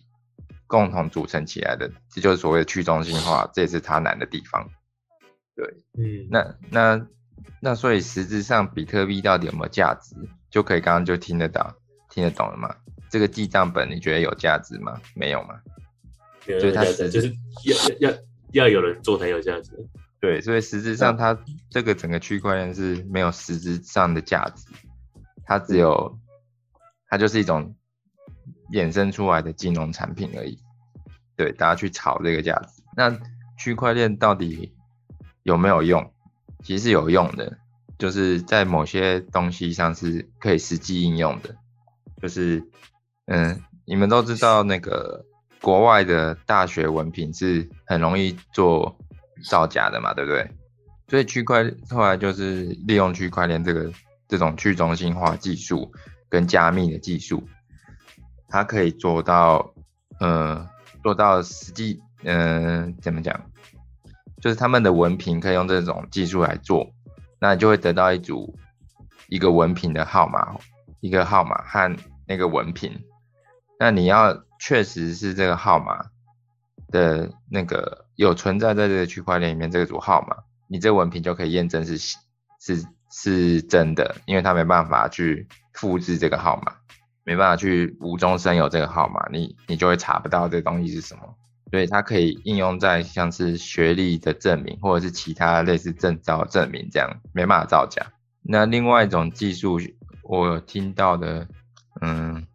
[0.67, 4.69] 共同组成起来的，这就是所谓的去中心化，这也是它难的地方。
[5.55, 5.65] 对
[5.97, 7.07] 嗯，那那
[7.59, 10.15] 那所以实质上比特币到底有没有价值，
[10.49, 11.73] 就可以刚刚就听得到、
[12.09, 12.75] 听得懂了吗？
[13.09, 14.99] 这个记账本你觉得有价值吗？
[15.15, 15.59] 没有吗？
[16.45, 17.33] 没有就是它价值，就是
[17.99, 18.17] 要要要
[18.51, 19.71] 要有人做才有价值。
[20.19, 21.37] 对，所以实质上它
[21.69, 24.67] 这个整个区块链是没有实质上的价值，
[25.45, 26.19] 它只有
[27.07, 27.75] 它就是一种
[28.71, 30.59] 衍生出来的金融产品而已。
[31.35, 32.83] 对，大家去炒这个价值。
[32.95, 33.17] 那
[33.57, 34.73] 区块链到底
[35.43, 36.12] 有没有用？
[36.63, 37.57] 其实是有用的，
[37.97, 41.55] 就是在某些东西上是可以实际应用的。
[42.21, 42.63] 就是，
[43.25, 45.25] 嗯，你们都知道那个
[45.61, 48.97] 国外的大学文凭是很容易做
[49.49, 50.49] 造假的嘛，对不对？
[51.09, 53.91] 所以区块后来就是利用区块链这个
[54.27, 55.91] 这种去中心化技术
[56.29, 57.43] 跟加密的技术，
[58.47, 59.73] 它可以做到，
[60.19, 60.67] 呃，
[61.03, 63.39] 做到实际，嗯、怎么讲？
[64.43, 66.91] 就是他们的文凭可以用这种技术来做，
[67.39, 68.59] 那你就会得到一组
[69.29, 70.57] 一个文凭的号码，
[70.99, 71.95] 一个号码和
[72.27, 72.91] 那个文凭。
[73.79, 76.07] 那你要确实是这个号码
[76.89, 80.35] 的那个有存在在这个区块链里面这组号码，
[80.67, 86.75] 你这文凭就可以验证是是是真的，因为它没办法去复制这个号码，
[87.23, 91.33] 没办法去无中生有这个号码，你你就会查不到这东西是什么。
[91.73, 98.13] 所以它可以应用在像是学历的证明，或者是其他类似证照证明这样，没办法造假。
[98.43, 99.79] 那另外一种技术，
[100.21, 101.47] 我有听到的，
[101.99, 102.45] 嗯，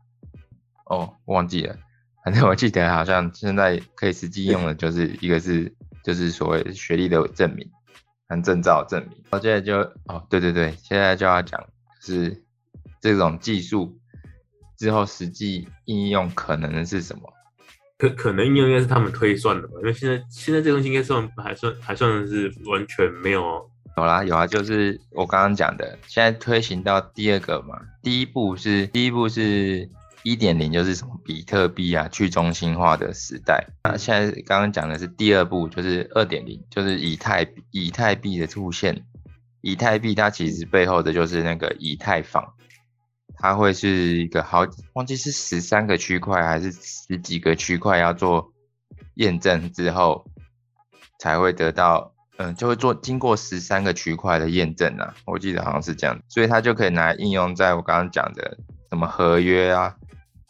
[0.85, 1.77] 哦，忘记了，
[2.25, 7.69] 反正我记得好像现在可以实际用的，就是一个是就是所谓学历的证明
[8.29, 9.21] 和证照证明。
[9.31, 11.61] 我现在就哦，对对对，现在就要讲
[12.01, 12.45] 是
[13.01, 13.99] 这种技术
[14.79, 17.33] 之后实际应用可能是什么。
[17.99, 29.89] 可可能应用应该是他们推算的吧，因为现在现在这东西应该算还算还算是完全没有有啦有啊，就是我刚刚讲的，现在推行到第二个嘛，第一步是第一步是
[30.23, 33.67] 一点零，就是什么比特币啊，去中心化的时代。
[33.83, 39.05] 那现在刚刚讲的是第二步，就是二点零，就是以太以太币的出现。
[39.61, 42.55] 以太币它其实背后的就是那个以太坊，
[43.39, 48.53] 它会是一个好忘记是十三个区块还是十几个区块要做
[49.15, 50.25] 验证之后，
[51.19, 58.59] 才会得到，嗯，就会做经过十三个区块的验证啊，我记得好像是这样，所以它就可以拿来应用在我刚刚讲的
[58.91, 59.95] 什么合约啊、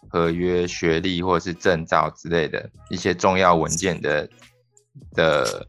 [0.08, 4.28] 合约、学历或者是证照之类的一些重要文件的
[5.12, 5.66] 的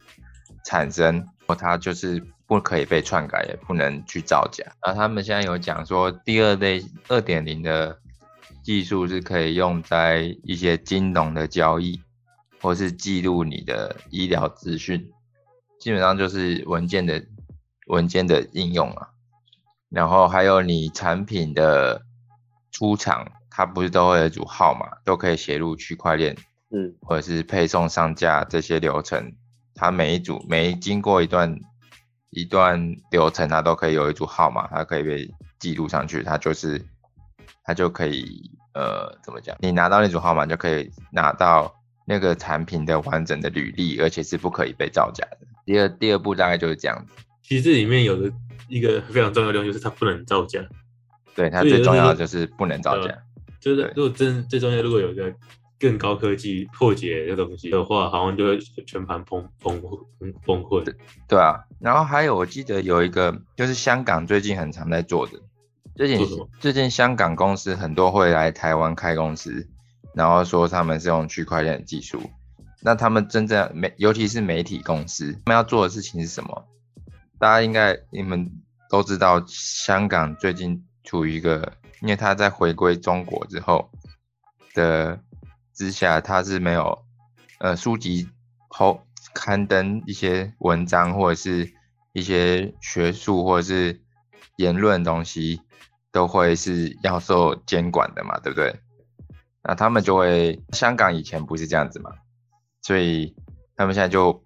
[0.66, 1.26] 产生，
[1.58, 4.66] 它就是不可以被篡改，也不能去造假。
[4.84, 8.00] 然后他们现在有讲说，第二类二点零的
[8.64, 12.02] 技术是可以用在一些金融的交易，
[12.60, 15.12] 或是记录你的医疗资讯，
[15.80, 17.24] 基本上就是文件的
[17.86, 19.10] 文件的应用啊。
[19.90, 22.02] 然后还有你产品的
[22.72, 26.36] 出厂，它不是都会有一组号码，都可以写入区块链，
[26.72, 29.36] 嗯，或者是配送上架这些流程，
[29.76, 31.60] 它每一组每经过一段
[32.32, 36.82] 一段流程，它都可以有一组号码，它可以被记录上去，它就是
[37.64, 39.56] 它就可以呃怎么讲？
[39.60, 41.74] 你拿到那组号码就可以拿到
[42.06, 45.40] 那个产品的完整的履历，而且是不可以被造假的。
[45.66, 48.32] 第二第二步大概就是这样子，其实这里面有的
[48.68, 50.60] 一个非常重要的东西就是它不能造假，
[51.36, 53.16] 对它最重要的就就是不能造假。
[53.60, 55.34] 就是对如果真最重要，如果有一个
[55.80, 60.84] 更高科技破解的东西的话，好像就会全盘崩崩崩崩溃。
[61.28, 65.34] 对啊，然后还有我记得有一个就是香港最近很常在做的，
[65.96, 66.28] 最近
[66.60, 69.68] 最近香港公司很多会来台湾开公司，
[70.14, 72.22] 然后说他们是用区块链的技术。
[72.82, 76.66] 那他们真正媒，尤其是媒体公司，他们要做的事情是什么？
[77.38, 78.50] 大家应该你们
[78.90, 83.90] 都知道，香港最近处于一个，因为它在回归中国之后
[84.74, 85.20] 的
[85.74, 86.98] 之下，它是没有
[87.60, 88.30] 呃书籍
[88.70, 89.02] 后
[89.34, 91.72] 刊登一些文章或者是
[92.14, 94.02] 一些学术或者是
[94.58, 95.62] 言论东西，
[96.12, 98.76] 都会是要受监管的嘛，对不对？
[99.64, 102.12] 那他们就会，香港以前不是这样子嘛，
[102.82, 103.36] 所以
[103.76, 104.42] 他们现在就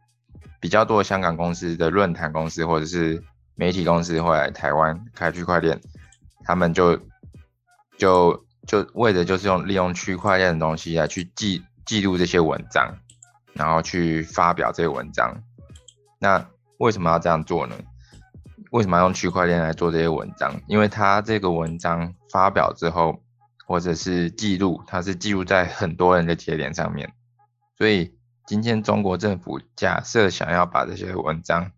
[0.60, 3.24] 比较多香港公司的论坛公司或者是
[3.56, 5.80] 媒体公司会来台湾开区块链，
[6.44, 7.00] 他们就
[7.98, 12.98] 就就为的就是用利用区块链的东西来去记记录这些文章，
[13.54, 15.44] 然后去发表这些文章。
[16.20, 16.46] 那
[16.78, 17.76] 为什么要这样做呢？
[18.72, 20.60] 为什么要用区块链来做这些文章？
[20.68, 23.22] 因为它这个文章发表之后，
[23.68, 27.14] 或者是记录，它是记录在很多人的节点上面，
[27.78, 31.72] 所以今天中国政府假设想要把这些文章，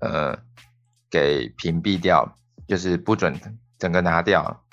[0.00, 0.36] 呃，
[1.08, 3.40] 给屏蔽掉，就是不准
[3.78, 4.64] 整个拿掉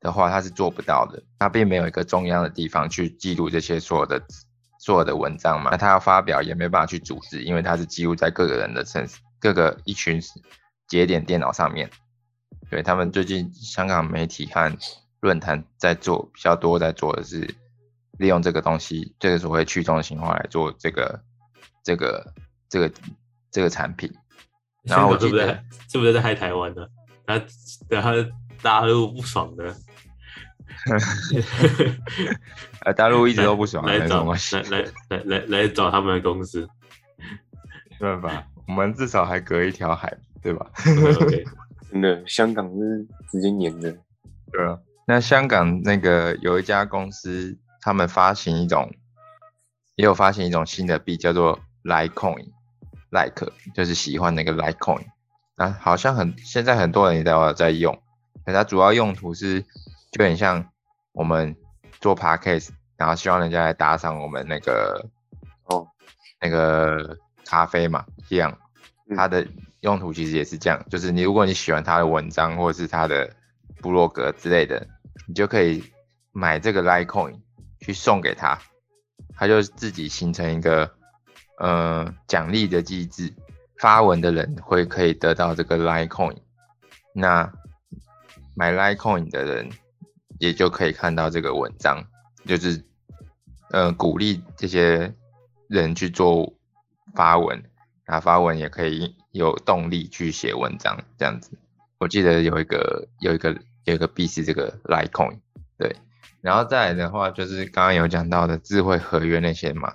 [0.00, 1.22] 的话，它是做不到的。
[1.38, 4.22] 它并没有一个中央的地方去记录这些所有的
[4.80, 9.06] 所有的文章嘛，那他要发表也没办法去组织，因为他是记录在各个人的身
[9.38, 10.18] 各个一群
[10.88, 11.90] 节点电脑上面。
[12.70, 14.74] 对他们最近香港媒体和
[15.20, 17.54] 论坛在做比较多，在做的是
[18.18, 21.20] 利用这个东西，这个所谓去中心化来做这个
[21.84, 22.32] 这个
[22.70, 22.90] 这个
[23.50, 24.10] 这个产品。
[24.84, 26.86] 然后我记得是不是在是不是在害台湾呢？
[27.26, 27.38] 他
[27.88, 28.14] 等他
[28.62, 29.76] 大陆不爽的，
[32.84, 34.38] 呃，大陆一直都不爽，来找来，
[34.70, 36.68] 来来来来找他们的公司。
[37.98, 40.70] 没办法，我们至少还隔一条海，对吧
[41.20, 41.44] ？OK，
[41.92, 43.96] 真的，香港是直接粘的，
[44.52, 44.78] 对啊。
[45.06, 48.90] 那香港那个有一家公司，他们发行一种，
[49.96, 55.06] 也有发行一种新的币，叫做 Litecoin，Like 就是喜欢那个 Litecoin。
[55.56, 58.00] 啊，好像很现在很多人也都有在用，
[58.46, 59.62] 可它主要用途是
[60.10, 60.70] 就很像
[61.12, 61.56] 我们
[62.00, 65.08] 做 Podcast，然后希望人家来打赏我们那个
[65.64, 65.86] 哦，
[66.40, 68.58] 那个咖啡嘛，这样，
[69.08, 69.16] 嗯。
[69.16, 69.46] 它的
[69.80, 73.34] 用途其实也是这样，就是你如果你喜欢他的文章或者是他的
[73.80, 74.86] 部落格之类的，
[75.26, 75.82] 你就可以
[76.32, 77.40] 买这个 Litecoin
[77.80, 78.58] 去送给他，
[79.34, 80.92] 他就自己形成一个
[81.58, 83.32] 呃奖励的机制，
[83.78, 86.36] 发文的人会可以得到这个 Litecoin，
[87.14, 87.50] 那
[88.54, 89.70] 买 Litecoin 的人
[90.40, 92.02] 也就可以看到这个文章，
[92.46, 92.82] 就是
[93.70, 95.14] 呃鼓励这些
[95.68, 96.54] 人去做
[97.14, 97.62] 发文，
[98.04, 101.58] 然后发文也可以有动力去写文章，这样子。
[101.98, 105.40] 我记得有一个有一个有一个币是这个 Litecoin，
[105.76, 105.94] 对，
[106.40, 109.92] 然后再来的话就是刚刚有讲到的智慧合约那些嘛，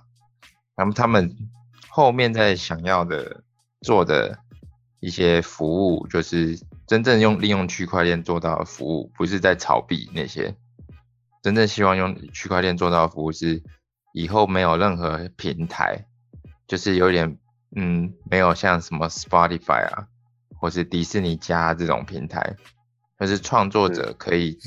[0.78, 1.36] 那么他们
[1.90, 3.42] 后面在想要的
[3.82, 4.38] 做的
[5.00, 10.56] 一些服务，就是真正用利用区块链做到的服务，不是在炒币那些。
[11.42, 13.64] 真正希望用区块链做到的服务是，
[14.14, 16.06] 以后没有任何平台，
[16.68, 17.38] 就是有点
[17.76, 20.08] 嗯，没有像什么 Spotify 啊，
[20.60, 22.56] 或是迪士尼加这种平台，
[23.20, 24.58] 就是创作者可以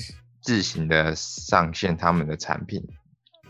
[0.43, 2.83] 自行的上线他们的产品，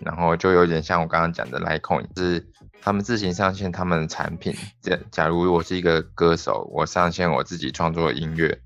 [0.00, 2.46] 然后就有点像我刚刚讲的 Litecoin，是
[2.80, 4.54] 他们自行上线他们的产品。
[4.80, 8.60] 假假如我是一个歌手，我上线我自己创作的音乐，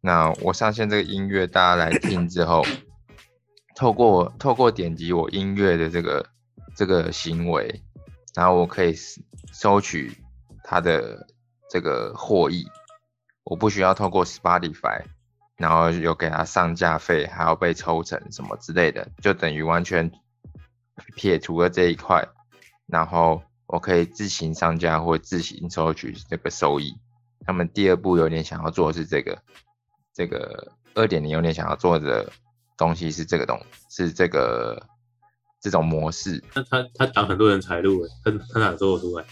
[0.00, 2.64] 那我上线这个音乐，大家来听之后。
[3.76, 6.26] 透过透过点击我音乐的这个
[6.76, 7.82] 这个行为，
[8.34, 8.94] 然后我可以
[9.54, 10.12] 收取
[10.64, 11.26] 他的
[11.70, 12.68] 这个获益，
[13.42, 15.04] 我不需要透过 Spotify，
[15.56, 20.10] 然后有给他上架费，还要被抽成什么之类的，就等于完全
[21.16, 22.28] 撇除了这一块，
[22.90, 26.92] 然后我可以自行上架或自行收取这个收益。
[27.46, 29.38] 他们第二步有点想要做的是这个，
[30.14, 32.30] 这个二点零有点想要做的。
[32.76, 34.86] 东西是这个东，是这个
[35.60, 36.42] 这种模式。
[36.54, 39.26] 那他他挡很多人财路，他他哪做得出来？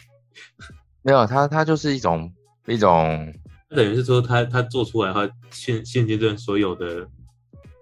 [1.00, 2.30] 没有，他他就是一种
[2.66, 3.32] 一种，
[3.70, 7.08] 等于是说他他做出来的话，现现阶段所有的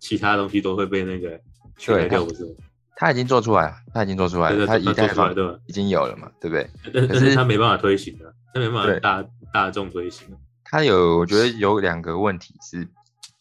[0.00, 1.36] 其他东西都会被那个
[1.76, 2.56] 取代掉，不是？
[2.96, 5.32] 他已经做出来了，他已经做出来了，他以太坊
[5.66, 6.68] 已经有了嘛，对不对？
[6.92, 10.26] 但但是他没办法推行的，他没办法大大众推行。
[10.64, 12.88] 他有，我觉得有两个问题是，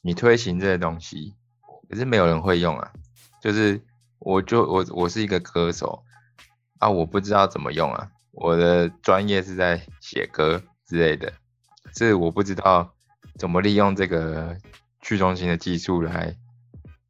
[0.01, 1.33] 你推行这些东西。
[1.87, 2.91] 可是没有人会用啊，
[3.39, 3.79] 就是
[4.17, 6.03] 我就我我是一个歌手
[6.79, 11.31] 啊，我不知道怎么用啊，我的专业是在写歌之类的，
[11.95, 12.91] 是我不知道
[13.37, 14.57] 怎么利用这个
[14.99, 16.35] 去中心的技术来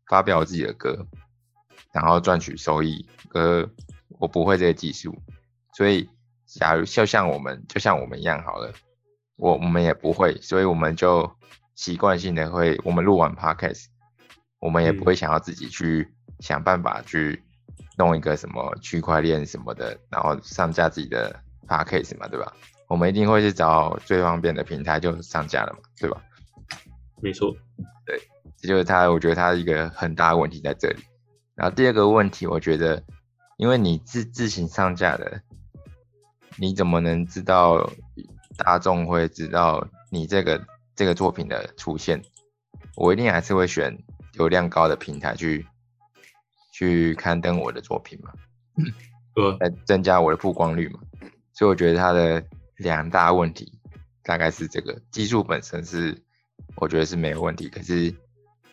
[0.09, 1.07] 发表我自己的歌，
[1.95, 3.07] 然后赚取收益。
[3.27, 3.67] 歌
[4.19, 5.13] 我不会这个技术，
[5.73, 6.07] 所以
[6.45, 8.71] 假如就像我们就像我们一样好了，
[9.35, 11.29] 我我们也不会，所以我们就
[11.75, 13.85] 习惯性的会我们录完 podcast。
[14.59, 16.07] 我们也不会想要自己去
[16.39, 17.43] 想办法去
[17.97, 22.53] 弄一个什么区块链什么的，然后上架自己的 podcast 嘛，对吧？
[22.87, 26.21] 我们一定会去找最方便的平台就上架了嘛，对吧？
[27.21, 27.53] 没错，
[28.05, 28.17] 对，
[28.57, 31.03] 这就是他，我觉得他一个很大的问题在这里。
[31.55, 33.03] 然后第二个问题，我觉得，
[33.57, 35.41] 因为你自自行上架的，
[36.57, 37.91] 你怎么能知道
[38.57, 40.65] 大众会知道你这个
[40.95, 42.21] 这个作品的出现？
[42.95, 43.97] 我一定还是会选。
[44.37, 45.65] 流量高的平台去
[46.73, 48.33] 去刊登我的作品嘛，
[49.61, 50.99] 来增加我的曝光率嘛，
[51.53, 53.79] 所以我觉得它的两大问题
[54.23, 56.21] 大概是这个技术本身是
[56.75, 58.13] 我觉得是没有问题，可是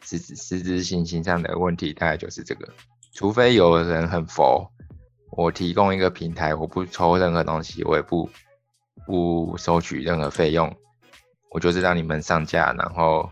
[0.02, 2.68] 实实质性行上的问题大概就是这个，
[3.12, 4.70] 除非有人很佛，
[5.30, 8.28] 我提供一个平台，我不抽任何东西，我也不
[9.06, 10.74] 不收取任何费用，
[11.50, 13.30] 我就是让你们上架，然后。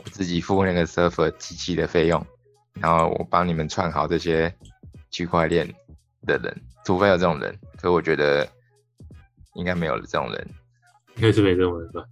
[0.00, 2.24] 我自己付那个 server 机器的费用，
[2.74, 4.54] 然后我帮你们串好这些
[5.10, 5.66] 区块链
[6.24, 8.48] 的人，除非有这种人，可我觉得
[9.54, 10.48] 应该没有这种人，
[11.16, 12.04] 应该是没这种人吧？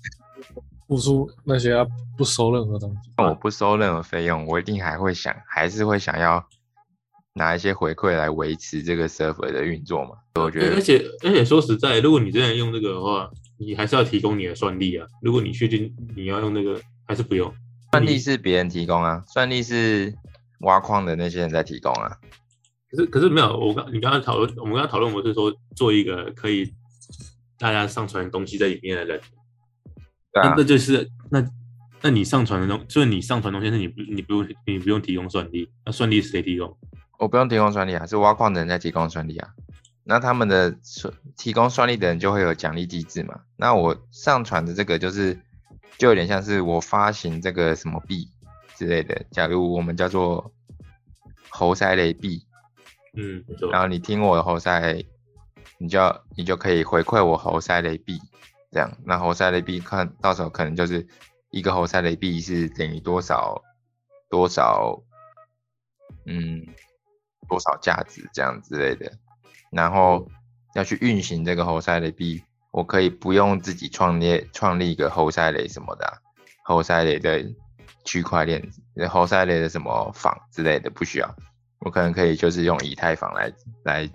[0.86, 1.74] 付出那些
[2.16, 6.46] 不收任何东西，我不收任何费用，我一定还会想，还是会想要
[7.34, 10.10] 拿一些回馈来维持这个 server 的运作嘛？
[10.36, 15.06] 我觉得，而且而且说实在，如果你真的用这个的话，你还是要提供你的算力啊。
[15.22, 17.52] 如果你确定你要用那个，还是不用。
[17.90, 20.14] 算力是别人提供啊，算力是
[20.60, 22.16] 挖矿的那些人在提供啊。
[22.90, 26.72] 可是可是没有，我刚你刚刚讨论，我们刚刚讨论，我是说做一个可以
[27.58, 29.20] 大家上传东西在里面的人。
[30.42, 31.44] 那那就是那
[32.02, 36.76] 那你上传的东，就是你上传东西，是你不你不用你不用提供算力，那算力是谁提供？
[37.18, 39.48] 我不用提供算力啊，是挖矿的人在提供算力啊。
[40.04, 40.76] 那他们的
[41.36, 43.40] 提供算力的人就会有奖励机制嘛？
[43.56, 45.38] 那我上传的这个就是。
[45.98, 48.28] 就有点像是我发行这个什么币
[48.74, 50.52] 之类的，假如我们叫做
[51.48, 52.44] 猴塞雷币，
[53.16, 55.02] 嗯，然后你听我的猴塞，
[55.78, 58.18] 你就要你就可以回馈我猴塞雷币，
[58.70, 61.06] 这样，那猴塞雷币看到时候可能就是
[61.50, 63.62] 一个猴塞雷币是等于多少
[64.28, 65.02] 多少，
[66.26, 66.66] 嗯，
[67.48, 69.12] 多少价值这样之类的，
[69.70, 70.28] 然后
[70.74, 72.42] 要去运行这个猴塞雷币。
[72.72, 76.20] 我可以不用自己创立创立一个后塞雷什么的，
[76.62, 77.42] 后塞雷的
[78.04, 78.62] 区块链，
[79.08, 81.36] 后塞雷的什么坊之类的不需要，
[81.78, 83.50] 我可能可以就是用以太坊来
[83.82, 84.06] 来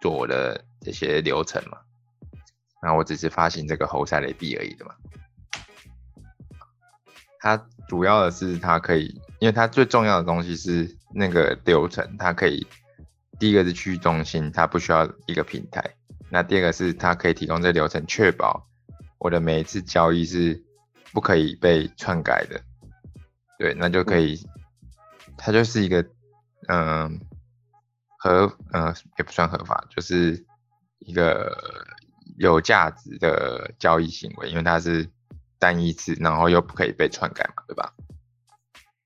[0.00, 1.76] 做我的这些流程嘛。
[2.86, 4.94] 那我只是发行这个猴赛雷币而已的嘛。
[7.40, 7.56] 它
[7.88, 9.06] 主要的是它可以，
[9.40, 12.64] 因为它最重要的东西是那个流程，它可以
[13.40, 15.82] 第一个是去中心，它不需要一个平台。
[16.30, 18.64] 那第二个是它可以提供这流程，确保
[19.18, 20.62] 我的每一次交易是
[21.12, 22.60] 不可以被篡改的，
[23.58, 24.40] 对，那就可以，
[25.36, 26.06] 它就是一个
[26.68, 27.20] 嗯、
[28.16, 30.44] 合呃也不算合法，就是
[31.00, 31.52] 一个
[32.38, 35.08] 有价值的交易行为，因为它是
[35.58, 37.92] 单一次，然后又不可以被篡改嘛，对吧？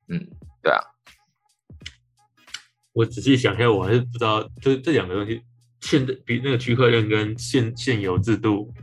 [0.08, 0.26] 嗯，
[0.62, 0.80] 对啊，
[2.92, 5.42] 我仔细想一下，我还是不知道，就是这两个东西，
[5.80, 8.74] 现在比那个区块链跟现现有制度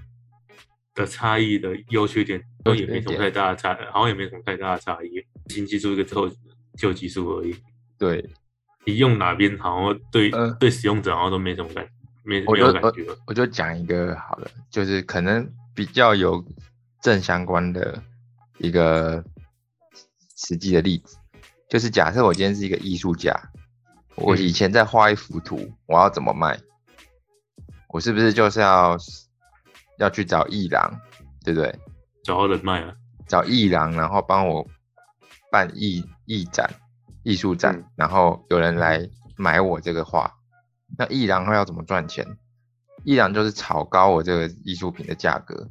[0.94, 5.10] 的差异的优缺点，都也没什么太大的差，好像也没什么太大的差异。
[5.50, 6.30] 新技术一个之后
[6.78, 7.56] 旧技术而已，
[7.98, 8.24] 对，
[8.86, 11.90] 你用哪边好像对、呃对使用者好像都没什么感，没
[12.28, 12.94] 没我就我。
[13.28, 16.44] 我就讲一个好了，就是可能比较有
[17.02, 18.04] 正相关的
[18.58, 19.24] 一个
[20.36, 21.18] 实际的例子，
[21.70, 23.34] 就是假设我今天是一个艺术家，
[24.16, 26.60] 我嗯以前在画一幅图，我要怎么卖？
[27.88, 28.98] 我是不是就是要
[30.00, 31.00] 要去找艺廊，
[31.46, 31.74] 对不对？
[32.26, 32.94] 找到人脉啊，
[33.26, 34.68] 找艺廊，然后帮我
[35.50, 36.70] 办艺艺展、
[37.24, 40.30] 艺术展，嗯然后有人来买我这个画。
[40.98, 42.26] 那艺廊会要怎么赚钱？
[43.04, 45.70] 艺廊就是炒高我这个艺术品的价格，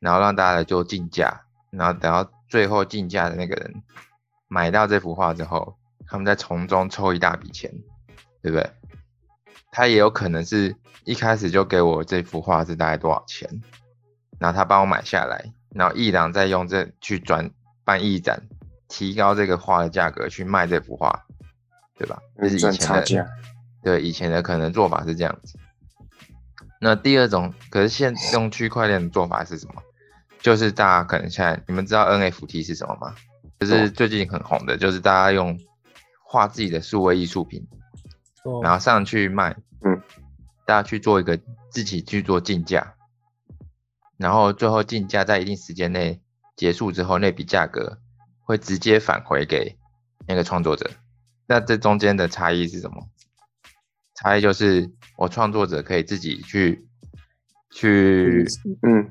[0.00, 3.82] 然后让大家来做竞价，然后等到最后竞价的那个人
[4.46, 5.76] 买到这幅画之后，
[6.06, 7.70] 他们再从中抽一大笔钱，
[8.40, 8.70] 对不对？
[9.70, 10.74] 他也有可能是
[11.04, 13.48] 一开始就给我这幅画是大概多少钱，
[14.38, 17.50] 然后他帮我买下来，然后艺廊再用这去转
[17.84, 18.40] 办艺展，
[18.88, 21.26] 提高这个画的价格去卖这幅画，
[21.98, 22.18] 对吧？
[22.40, 23.34] 这是以赚前的
[23.82, 25.58] 对以前的可能做法是这样子。
[26.80, 29.82] 那第二种，可是现用区块链的做法是什么？
[30.40, 33.14] 就是大家可能现在你们知道 NFT 是什么吗？
[33.58, 35.58] 就是最近很红的，就是大家用
[36.22, 37.66] 画自己的数位艺术品，
[38.44, 40.00] 哦然后上去卖，嗯，
[40.64, 41.40] 大家去做一个
[41.72, 42.94] 自己去做竞价，
[44.16, 46.20] 然后最后竞价在一定时间内
[46.54, 47.98] 结束之后，那笔价格
[48.44, 49.76] 会直接返回给
[50.28, 50.88] 那个创作者。
[51.48, 53.08] 那这中间的差异是什么？
[54.20, 56.84] 差异就是我创作者可以自己去
[57.70, 58.44] 去
[58.82, 59.08] 嗯，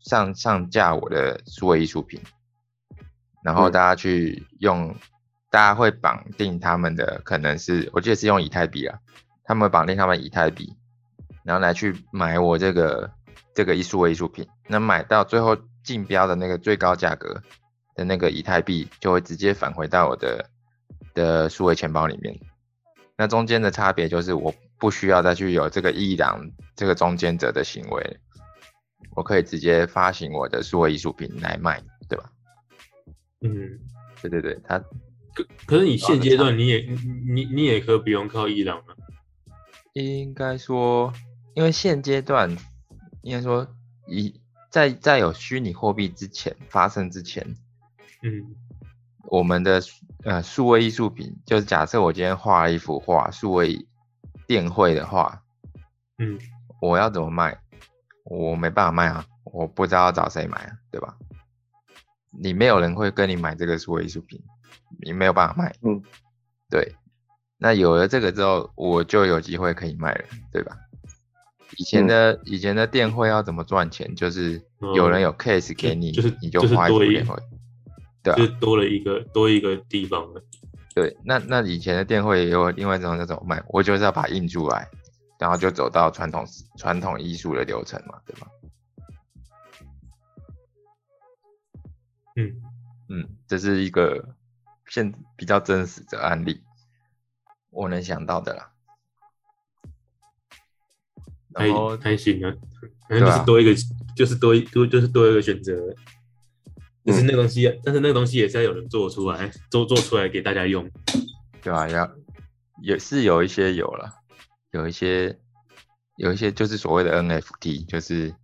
[0.00, 2.20] 上上架我的数位艺术品，
[3.42, 4.94] 然后嗯大家去用，
[5.48, 8.98] 大家会绑定他们的可能是我记得是用以太币啊，
[9.44, 10.76] 他们会绑定他们以太币，
[11.42, 13.10] 然后来去买我这个
[13.54, 17.42] 这个艺术位艺术品，那买到最后竞标的那个最高价格
[17.94, 20.50] 的那个以太币就会直接返回到我的
[21.14, 22.38] 的数位钱包里面。
[23.16, 28.18] 那中间的差别就是我不需要再去有这个艺廊这个中间者的行为，
[29.14, 32.32] 我可以直接发行我的数位艺术品来卖，对吧？
[33.40, 33.78] 嗯，
[34.20, 34.78] 对对对，它
[35.34, 36.96] 可可是你现阶段你也你
[37.32, 38.96] 你你也可不用靠伊朗了，
[39.92, 41.12] 应该说，
[41.54, 42.56] 因为现阶段
[43.22, 43.68] 应该说
[44.08, 44.40] 以
[44.70, 47.56] 在在有虚拟货币之前发生之前，
[48.22, 48.54] 嗯。
[49.28, 49.80] 我们的
[50.24, 53.86] 呃数位艺术品，就是假设我今天画了一幅画，数位
[54.46, 55.42] 电绘的画，
[56.18, 56.38] 嗯
[56.80, 57.58] 我要怎么卖？
[58.24, 61.16] 我没办法卖啊，我不知道要找谁买啊，对吧？
[62.30, 64.42] 你没有人会跟你买这个数位艺术品，
[65.00, 65.74] 你没有办法卖。
[65.82, 66.02] 嗯，
[66.68, 66.94] 对。
[67.56, 70.76] 那有了这个之后，我就有机会可以卖了，对吧？
[71.76, 74.14] 以前的、以前的电绘要怎么赚钱？
[74.14, 74.60] 就是
[74.94, 77.34] 有人有 case 给你，就是你就画一幅电绘。
[78.24, 80.42] 对啊就多了一个多一个地方了。
[80.94, 83.62] 对，那那以前的店会也有另外一种叫怎么卖？
[83.68, 84.88] 我就是要把它印出来，
[85.38, 86.46] 然后就走到传统
[86.78, 88.48] 传统艺术的流程嘛，对吧？
[92.36, 92.62] 嗯，
[93.08, 94.34] 嗯，这是一个
[94.86, 96.62] 现比较真实的案例，
[97.70, 98.70] 我能想到的啦。
[101.54, 102.54] 还然后还行啊，
[103.08, 103.74] 反正就是多一个，
[104.16, 105.74] 就是多一多就是多一个选择。
[107.04, 107.26] 就是嗯。
[107.26, 110.88] 那个东西，但是那个东西也是要有人做出来，做做出来给大家用。
[111.62, 112.10] 对啊，要
[112.82, 114.12] 也是有一些有了，
[114.72, 115.38] 有一些
[116.16, 118.34] 有一些就是所谓的 NFT，就是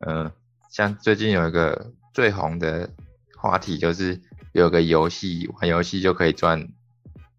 [0.00, 0.32] 嗯、呃
[0.70, 2.90] 像最近有一个最红的
[3.38, 4.20] 话题，就是
[4.52, 6.68] 有个游戏玩游戏就可以赚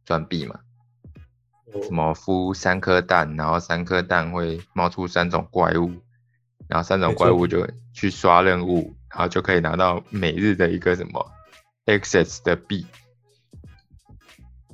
[0.05, 0.59] 赚币嘛，
[1.83, 5.91] 什么孵三颗蛋，然后三颗蛋会冒出三种怪物，
[6.67, 11.31] 然后三种怪物就去刷任务，然后就可以拿到每日的一个什么
[11.85, 12.85] access 的币，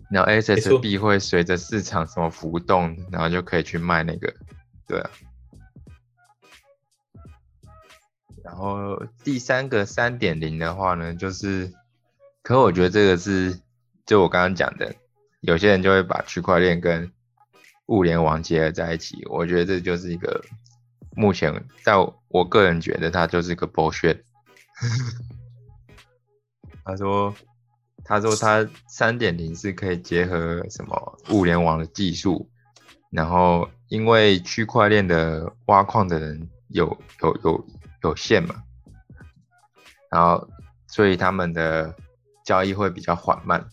[0.09, 4.33] 然后 access 的币会随着市场什么浮动，然后就可以去卖那个，
[4.87, 5.09] 对啊。
[8.43, 11.71] 然后第三个三点零的话呢，就是，
[12.41, 13.59] 可我觉得这个是，
[14.05, 14.93] 就我刚刚讲的，
[15.39, 17.11] 有些人就会把区块链跟
[17.85, 20.43] 物联网结合在一起，我觉得这就是一个
[21.15, 24.21] 目前在我我个人觉得他就是个 bullshit。
[26.83, 27.33] 他说，
[28.03, 32.49] 他说他三点零是可以结合什么物联网的技术，
[33.11, 37.65] 然后因为区块链的挖矿的人有有有
[38.01, 38.55] 有限嘛，
[40.09, 40.49] 然后
[40.87, 41.95] 所以他们的
[42.43, 43.63] 交易会比较缓慢，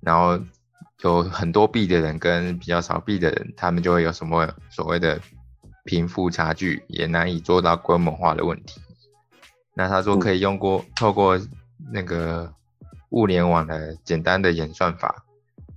[0.00, 0.42] 然后
[1.02, 5.20] 有很多币的人跟比较少币的人，他们就会有什么所谓的
[5.84, 8.80] 贫富差距，也难以做到规模化的问题。
[9.74, 11.40] 那他说可以用过透过
[11.92, 12.52] 那个
[13.10, 15.24] 物联网的简单的演算法，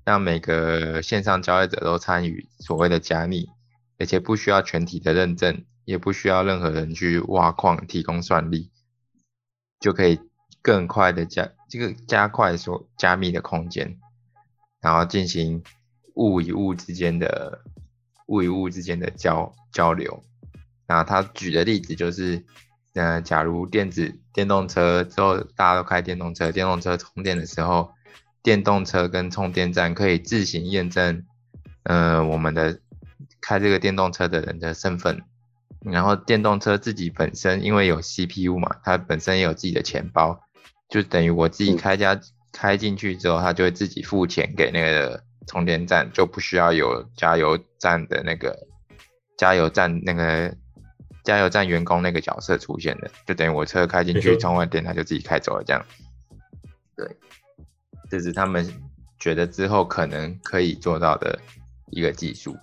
[0.04, 3.50] 让每个线上交易者都参与所谓的加密，
[3.98, 8.72] 而且不需要全体的认证，也不需要任何人去挖矿提供算力，
[9.80, 10.20] 就可以
[10.62, 13.98] 更快的加这个加快所加密的空间，
[14.82, 15.64] 然后进行
[16.16, 17.64] 物与物之间的
[18.34, 20.24] 物与物之间的交交流。
[20.88, 22.44] 那他举的例子就是。
[22.96, 27.90] 呃假如电子电动车之后大家都开电动车，电动车充电的时候，
[28.44, 31.26] 电动车跟充电站可以自行验证，
[31.86, 32.80] 呃，我们的
[33.42, 35.24] 开这个电动车的人的身份。
[35.82, 40.40] 然后电动车自己本身因为有 CPU 嘛，它本身也有自己的钱包，
[40.88, 42.22] 就等于我自己开家
[42.52, 48.68] 开进去之后，它就会自己付钱给那个充电站，就不需要有加油站的那个
[49.38, 50.56] 加油站那个。
[51.24, 55.86] 加油站员工那个角色出现的，就等于我车开进去充完电，他就自己开走了，这样。
[56.98, 57.08] 对，
[58.10, 58.70] 这是他们
[59.18, 61.40] 觉得之后可能可以做到的
[61.92, 62.58] 一个技术，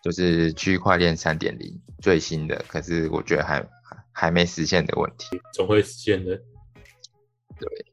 [0.00, 3.68] 就是区块链三点零最新的，可是我觉得还
[4.12, 6.36] 还没实现的问题，总会实现的。
[6.36, 7.86] 对，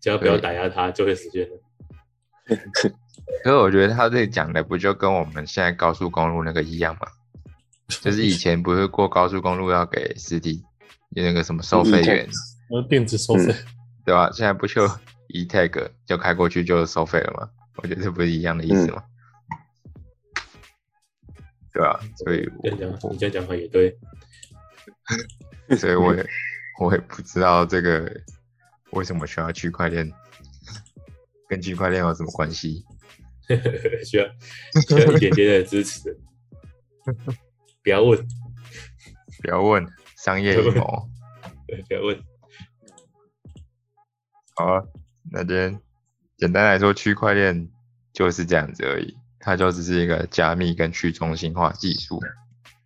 [0.00, 1.54] 只要不要打压它，就会实现的。
[3.44, 7.06] 可是我觉得他这讲的不就跟我们现在高速公路那个一样吗？
[8.00, 10.62] 就是以前不是过高速公路要给司机
[11.10, 12.26] 那个什么收费员，
[12.70, 13.54] 呃，电子收费，
[14.04, 14.30] 对吧？
[14.32, 14.86] 现在不就
[15.28, 17.48] e tag 就开过去就收费了吗？
[17.76, 19.02] 我觉得这不是一样的意思吗？
[21.72, 22.00] 对吧？
[22.16, 23.94] 所以这样讲，你这样讲话也对。
[25.76, 26.26] 所以我也
[26.80, 28.10] 我也不知道这个
[28.90, 30.10] 为什么需要区块链，
[31.52, 32.82] 跟区块链有什么关系？
[34.06, 34.24] 需要
[34.88, 36.18] 需要一点点的支持。
[37.84, 38.18] 不要问，
[39.42, 39.86] 不要问
[40.16, 41.06] 商业阴谋。
[41.66, 42.18] 对， 不要问。
[44.56, 44.82] 好啊，
[45.30, 45.78] 那今天
[46.38, 47.68] 简单来说，区块链
[48.14, 52.18] 就是这样子而已，它就只是一个加密跟去中心化技术。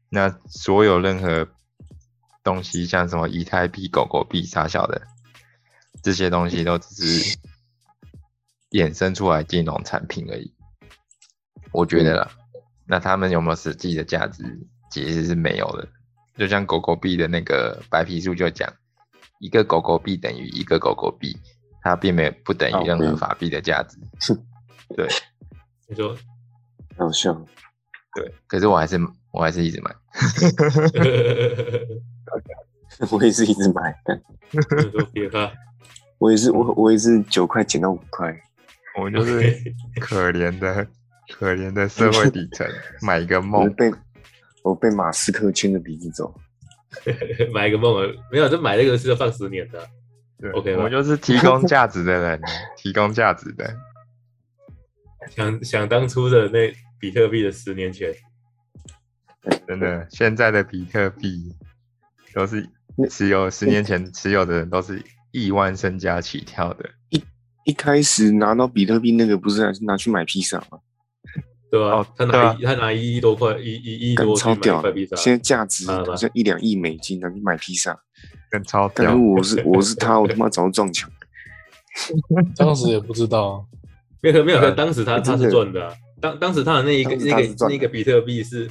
[0.08, 1.46] 那所有任何
[2.42, 5.00] 东西，像什么以太币、狗狗币、啥小的
[6.02, 7.38] 这些东西，都只是
[8.76, 10.52] 衍生出来金融产品而已。
[11.72, 12.30] 我觉得啦，
[12.86, 14.44] 那他们有没有实际的价值？
[14.90, 15.88] 其实是没有的，
[16.36, 18.72] 就像狗狗币的那个白皮书就讲，
[19.40, 21.36] 一个狗狗币等于一个狗狗币，
[21.82, 23.98] 它并没有不等于任何法币的价值。
[24.94, 25.08] 对，
[25.88, 26.16] 你说
[26.96, 27.34] 好笑。
[28.14, 28.98] 对，可是我还是
[29.32, 29.94] 我还是一直买。
[33.10, 33.94] 我也是一直买。
[35.12, 35.52] 别怕，
[36.18, 38.40] 我也是我我也是九块减到五块。
[38.98, 39.54] 我就是
[40.00, 40.86] 可怜的
[41.34, 42.66] 可怜的社会底层，
[43.02, 43.72] 买一个梦。
[44.62, 46.34] 我被马斯克牵着鼻子走，
[47.54, 47.94] 买一个梦
[48.32, 49.88] 没有，就买那个是要放十年的。
[50.52, 52.40] OK，我就是提供价值的人，
[52.76, 53.76] 提供价值的。
[55.30, 58.12] 想想当初的那比特币的十年前，
[59.66, 61.54] 真的，现在的比特币
[62.34, 62.68] 都是
[63.08, 66.90] 持有十年前持有的人都是亿万身家起跳的。
[67.10, 67.22] 一
[67.66, 70.78] 一开始拿到比特币那个不是拿去买披萨吗？
[71.68, 77.98] 对啊，他拿他拿一亿多块，一一亿多超屌块披萨，现在价值好像一两亿美金，拿去买披萨，
[78.48, 79.06] 跟超屌。
[79.06, 81.10] 但我是我是他，我他妈早就撞墙。
[82.56, 83.66] 当时也不知道，
[84.22, 88.70] 没有没有，当时他他是赚的，当当时他的那一个那个那个比特币是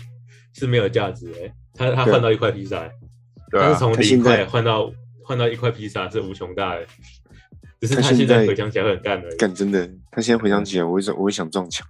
[0.54, 2.90] 是没有价值哎，他他换到一块披萨，
[3.52, 4.90] 他是从零块换到
[5.26, 6.88] 换到一块披萨是无穷大的，
[7.86, 11.88] 只是他现在回想起来很干的，干真的，他现在回想起来，我会想我会想撞墙。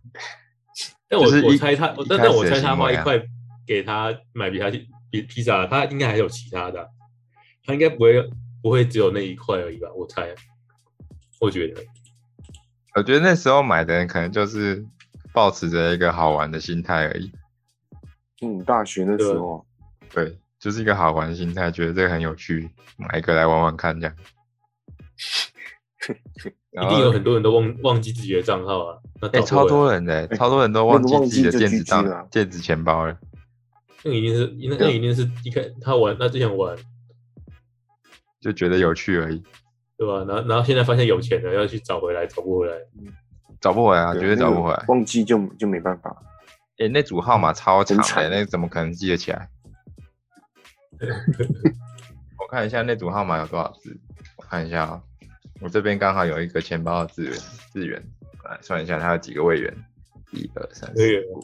[1.07, 3.21] 但我我猜他，但但我猜他花一块
[3.65, 4.69] 给他买比他
[5.11, 6.89] 比披萨，他应该还有其他的，
[7.63, 8.29] 他应该不会
[8.61, 9.87] 不会只有那一块而已吧？
[9.95, 10.33] 我猜，
[11.39, 11.83] 我觉得，
[12.95, 14.83] 我觉得那时候买的人可能就是
[15.31, 17.31] 抱持着一个好玩的心态而已。
[18.41, 19.65] 嗯，大学那时候，
[20.11, 24.15] 对，就是一个好玩的心态，觉得这个很有趣，买一个来玩玩看这样。
[26.83, 28.97] 一定有很多人都忘忘记自己的账号啊！
[29.31, 33.17] 哎，超多人的，超多人都忘记自己的电子账、电子钱包了。
[34.03, 36.77] 那一定是那那一定是一开他玩他之前玩
[38.39, 39.41] 就觉得有趣而已，
[39.97, 40.23] 对吧？
[40.27, 42.75] 然后然后现在发现有钱了，要去找回来，找不回来。
[43.61, 44.93] 找不回来啊，对绝对找不回来那个。
[44.93, 46.15] 忘记就就没办法。
[46.77, 49.49] 诶、那组号码超长的、那怎么可能记得起来？
[52.37, 53.97] 我看一下那组号码有多少字，
[54.37, 55.01] 我看一下啊、
[55.61, 57.33] 我这边刚好有一个钱包的资源，
[57.71, 58.03] 资源，
[58.43, 59.73] 我来算一下它有几个位元，
[60.31, 61.43] 一二三四五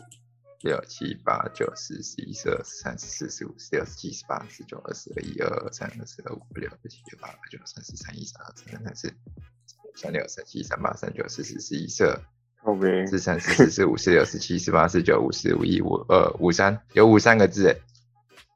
[0.61, 9.13] 六七八九十十一十二十三十四十五十六十七十八十九二十二一二二三二四二五六二七二八九三十三一三二三三四
[9.95, 12.21] 三六三七三八三九四十十一十二
[12.63, 17.81] 靠呗，四三四四四五四六四七四八四九五十五一五二五三，有五三个字诶，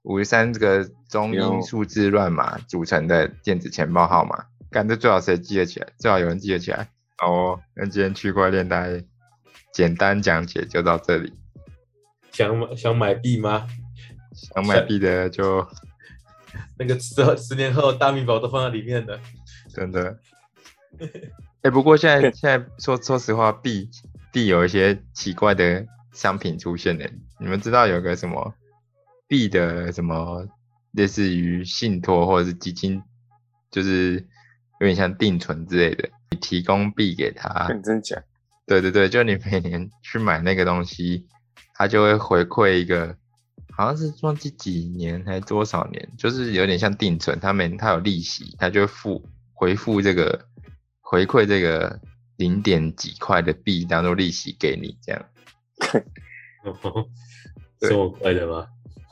[0.03, 4.45] 五十三这个中英有数字乱码组成的电子钱包号码，
[4.75, 5.87] 干这最好谁记得起来？
[5.97, 6.89] 最好有人记得起来。
[7.15, 9.01] 好哦，那今天区块链大概
[9.71, 11.33] 简单讲解就到这里，
[12.33, 13.65] 想买想买币吗？
[14.33, 15.65] 想买币的就
[16.77, 19.17] 那个十十年后大密宝都放在里面的。
[19.69, 20.19] 真的。
[21.61, 23.89] 哎、不过现在 现在说说实话，币
[24.33, 27.05] 币有一些奇怪的商品出现呢。
[27.39, 28.53] 你们知道有个什么
[29.25, 30.45] 币的什么
[30.91, 33.01] 类似于信托或者是基金，
[33.71, 34.27] 就是
[34.79, 38.21] 有点像定存之类的，你提供币给他，认真讲，
[38.65, 41.27] 对对对，就你每年去买那个东西，
[41.73, 43.15] 他就会回馈一个，
[43.75, 50.45] 好像是忘记几年还是多少年，就是有点像定存，他每他有利息，他就会付回复这个
[51.01, 51.99] 回馈这个
[52.37, 55.25] 零点几块的币当做利息给你这样。
[57.79, 58.67] 对这么快的吗？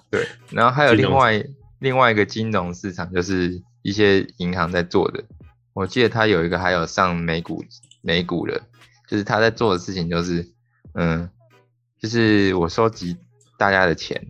[0.09, 1.43] 对，然后还有另外
[1.79, 5.23] 另外一个金融市场，就是一些银行在做的。
[5.73, 7.63] 我记得他有一个还有上美股
[8.01, 8.61] 美股的，
[9.07, 10.47] 就是他在做的事情就是，
[10.93, 11.29] 嗯，
[11.99, 13.17] 就是我收集
[13.57, 14.27] 大家的钱，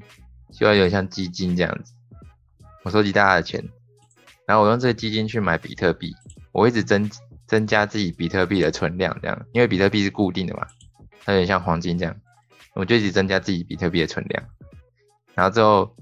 [0.51, 1.93] 就有点像基金这样子。
[2.83, 3.63] 我收集大家的钱，
[4.45, 6.13] 然后我用这个基金去买比特币，
[6.51, 7.09] 我一直增
[7.47, 10.67] 增加自己比特币的存量，这样，因为比特币是固定的嘛，
[11.23, 12.15] 它有点像黄金这样，
[12.73, 14.43] 我就一直增加自己比特币的存量。
[15.33, 15.95] 然后之后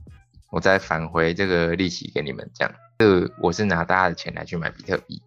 [0.51, 5.21] 我再返回这个利息给你们，这样，这个我是拿大家的钱来去买比特币，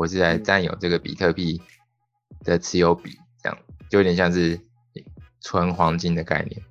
[0.00, 0.42] 我是来嗯。
[0.42, 1.60] 占有这个比特币
[2.42, 3.58] 的持有比，这样
[3.90, 4.58] 就有点像是
[5.42, 6.62] 纯黄金的概念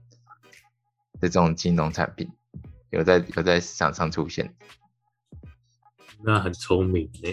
[1.20, 2.28] 的这种金融产品，
[2.90, 4.56] 有在有在市场上出现，
[6.24, 7.30] 那很聪明呢、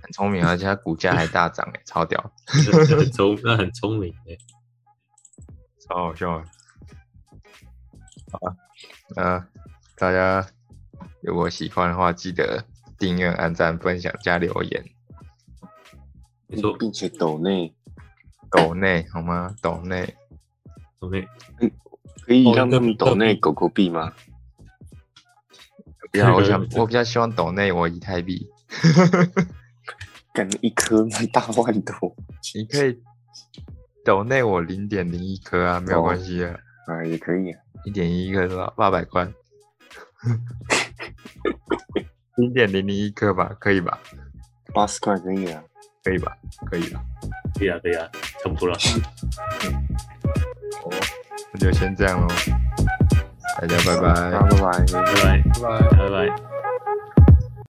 [0.00, 2.32] 很聪明，而且它股价还大涨哎，超屌，
[2.88, 4.36] 那很聪那很聪明呢、
[5.80, 6.44] 超好笑啊。
[8.30, 8.56] 好啊，
[9.16, 9.48] 那
[9.96, 10.46] 大家
[11.20, 12.64] 如果喜欢的话，记得
[13.02, 14.84] 订阅、按赞、分享、加留言。
[16.46, 17.74] 没错，并且抖内
[18.48, 19.56] 抖内好吗？
[19.60, 20.14] 抖内
[21.00, 21.26] 聪明。
[22.24, 24.12] 可以让他们抖内狗狗币吗？
[26.12, 28.48] 不要，我想我比较希望抖内我以太币，
[30.32, 32.14] 干一颗 大万多
[32.54, 33.02] 你可以
[34.04, 36.52] 抖内我零点零一颗啊，没有哦关系的，
[36.86, 37.58] 啊，也可以啊。
[37.84, 38.72] 一点一颗是吧？
[38.76, 39.28] 八百块，
[42.42, 43.96] 零点零零一克吧，可以吧？
[44.74, 45.62] 八十块可以啊。
[46.02, 46.32] 可以吧？
[46.68, 47.00] 可以吧？
[47.56, 48.08] 可以啊，可以啊，
[48.42, 48.76] 差不多了。
[51.52, 52.26] 那就先这样喽，
[53.60, 54.42] 大家拜拜好，。
[54.42, 54.84] 拜拜。
[54.92, 55.96] 拜拜，拜拜。
[55.96, 56.51] 拜拜。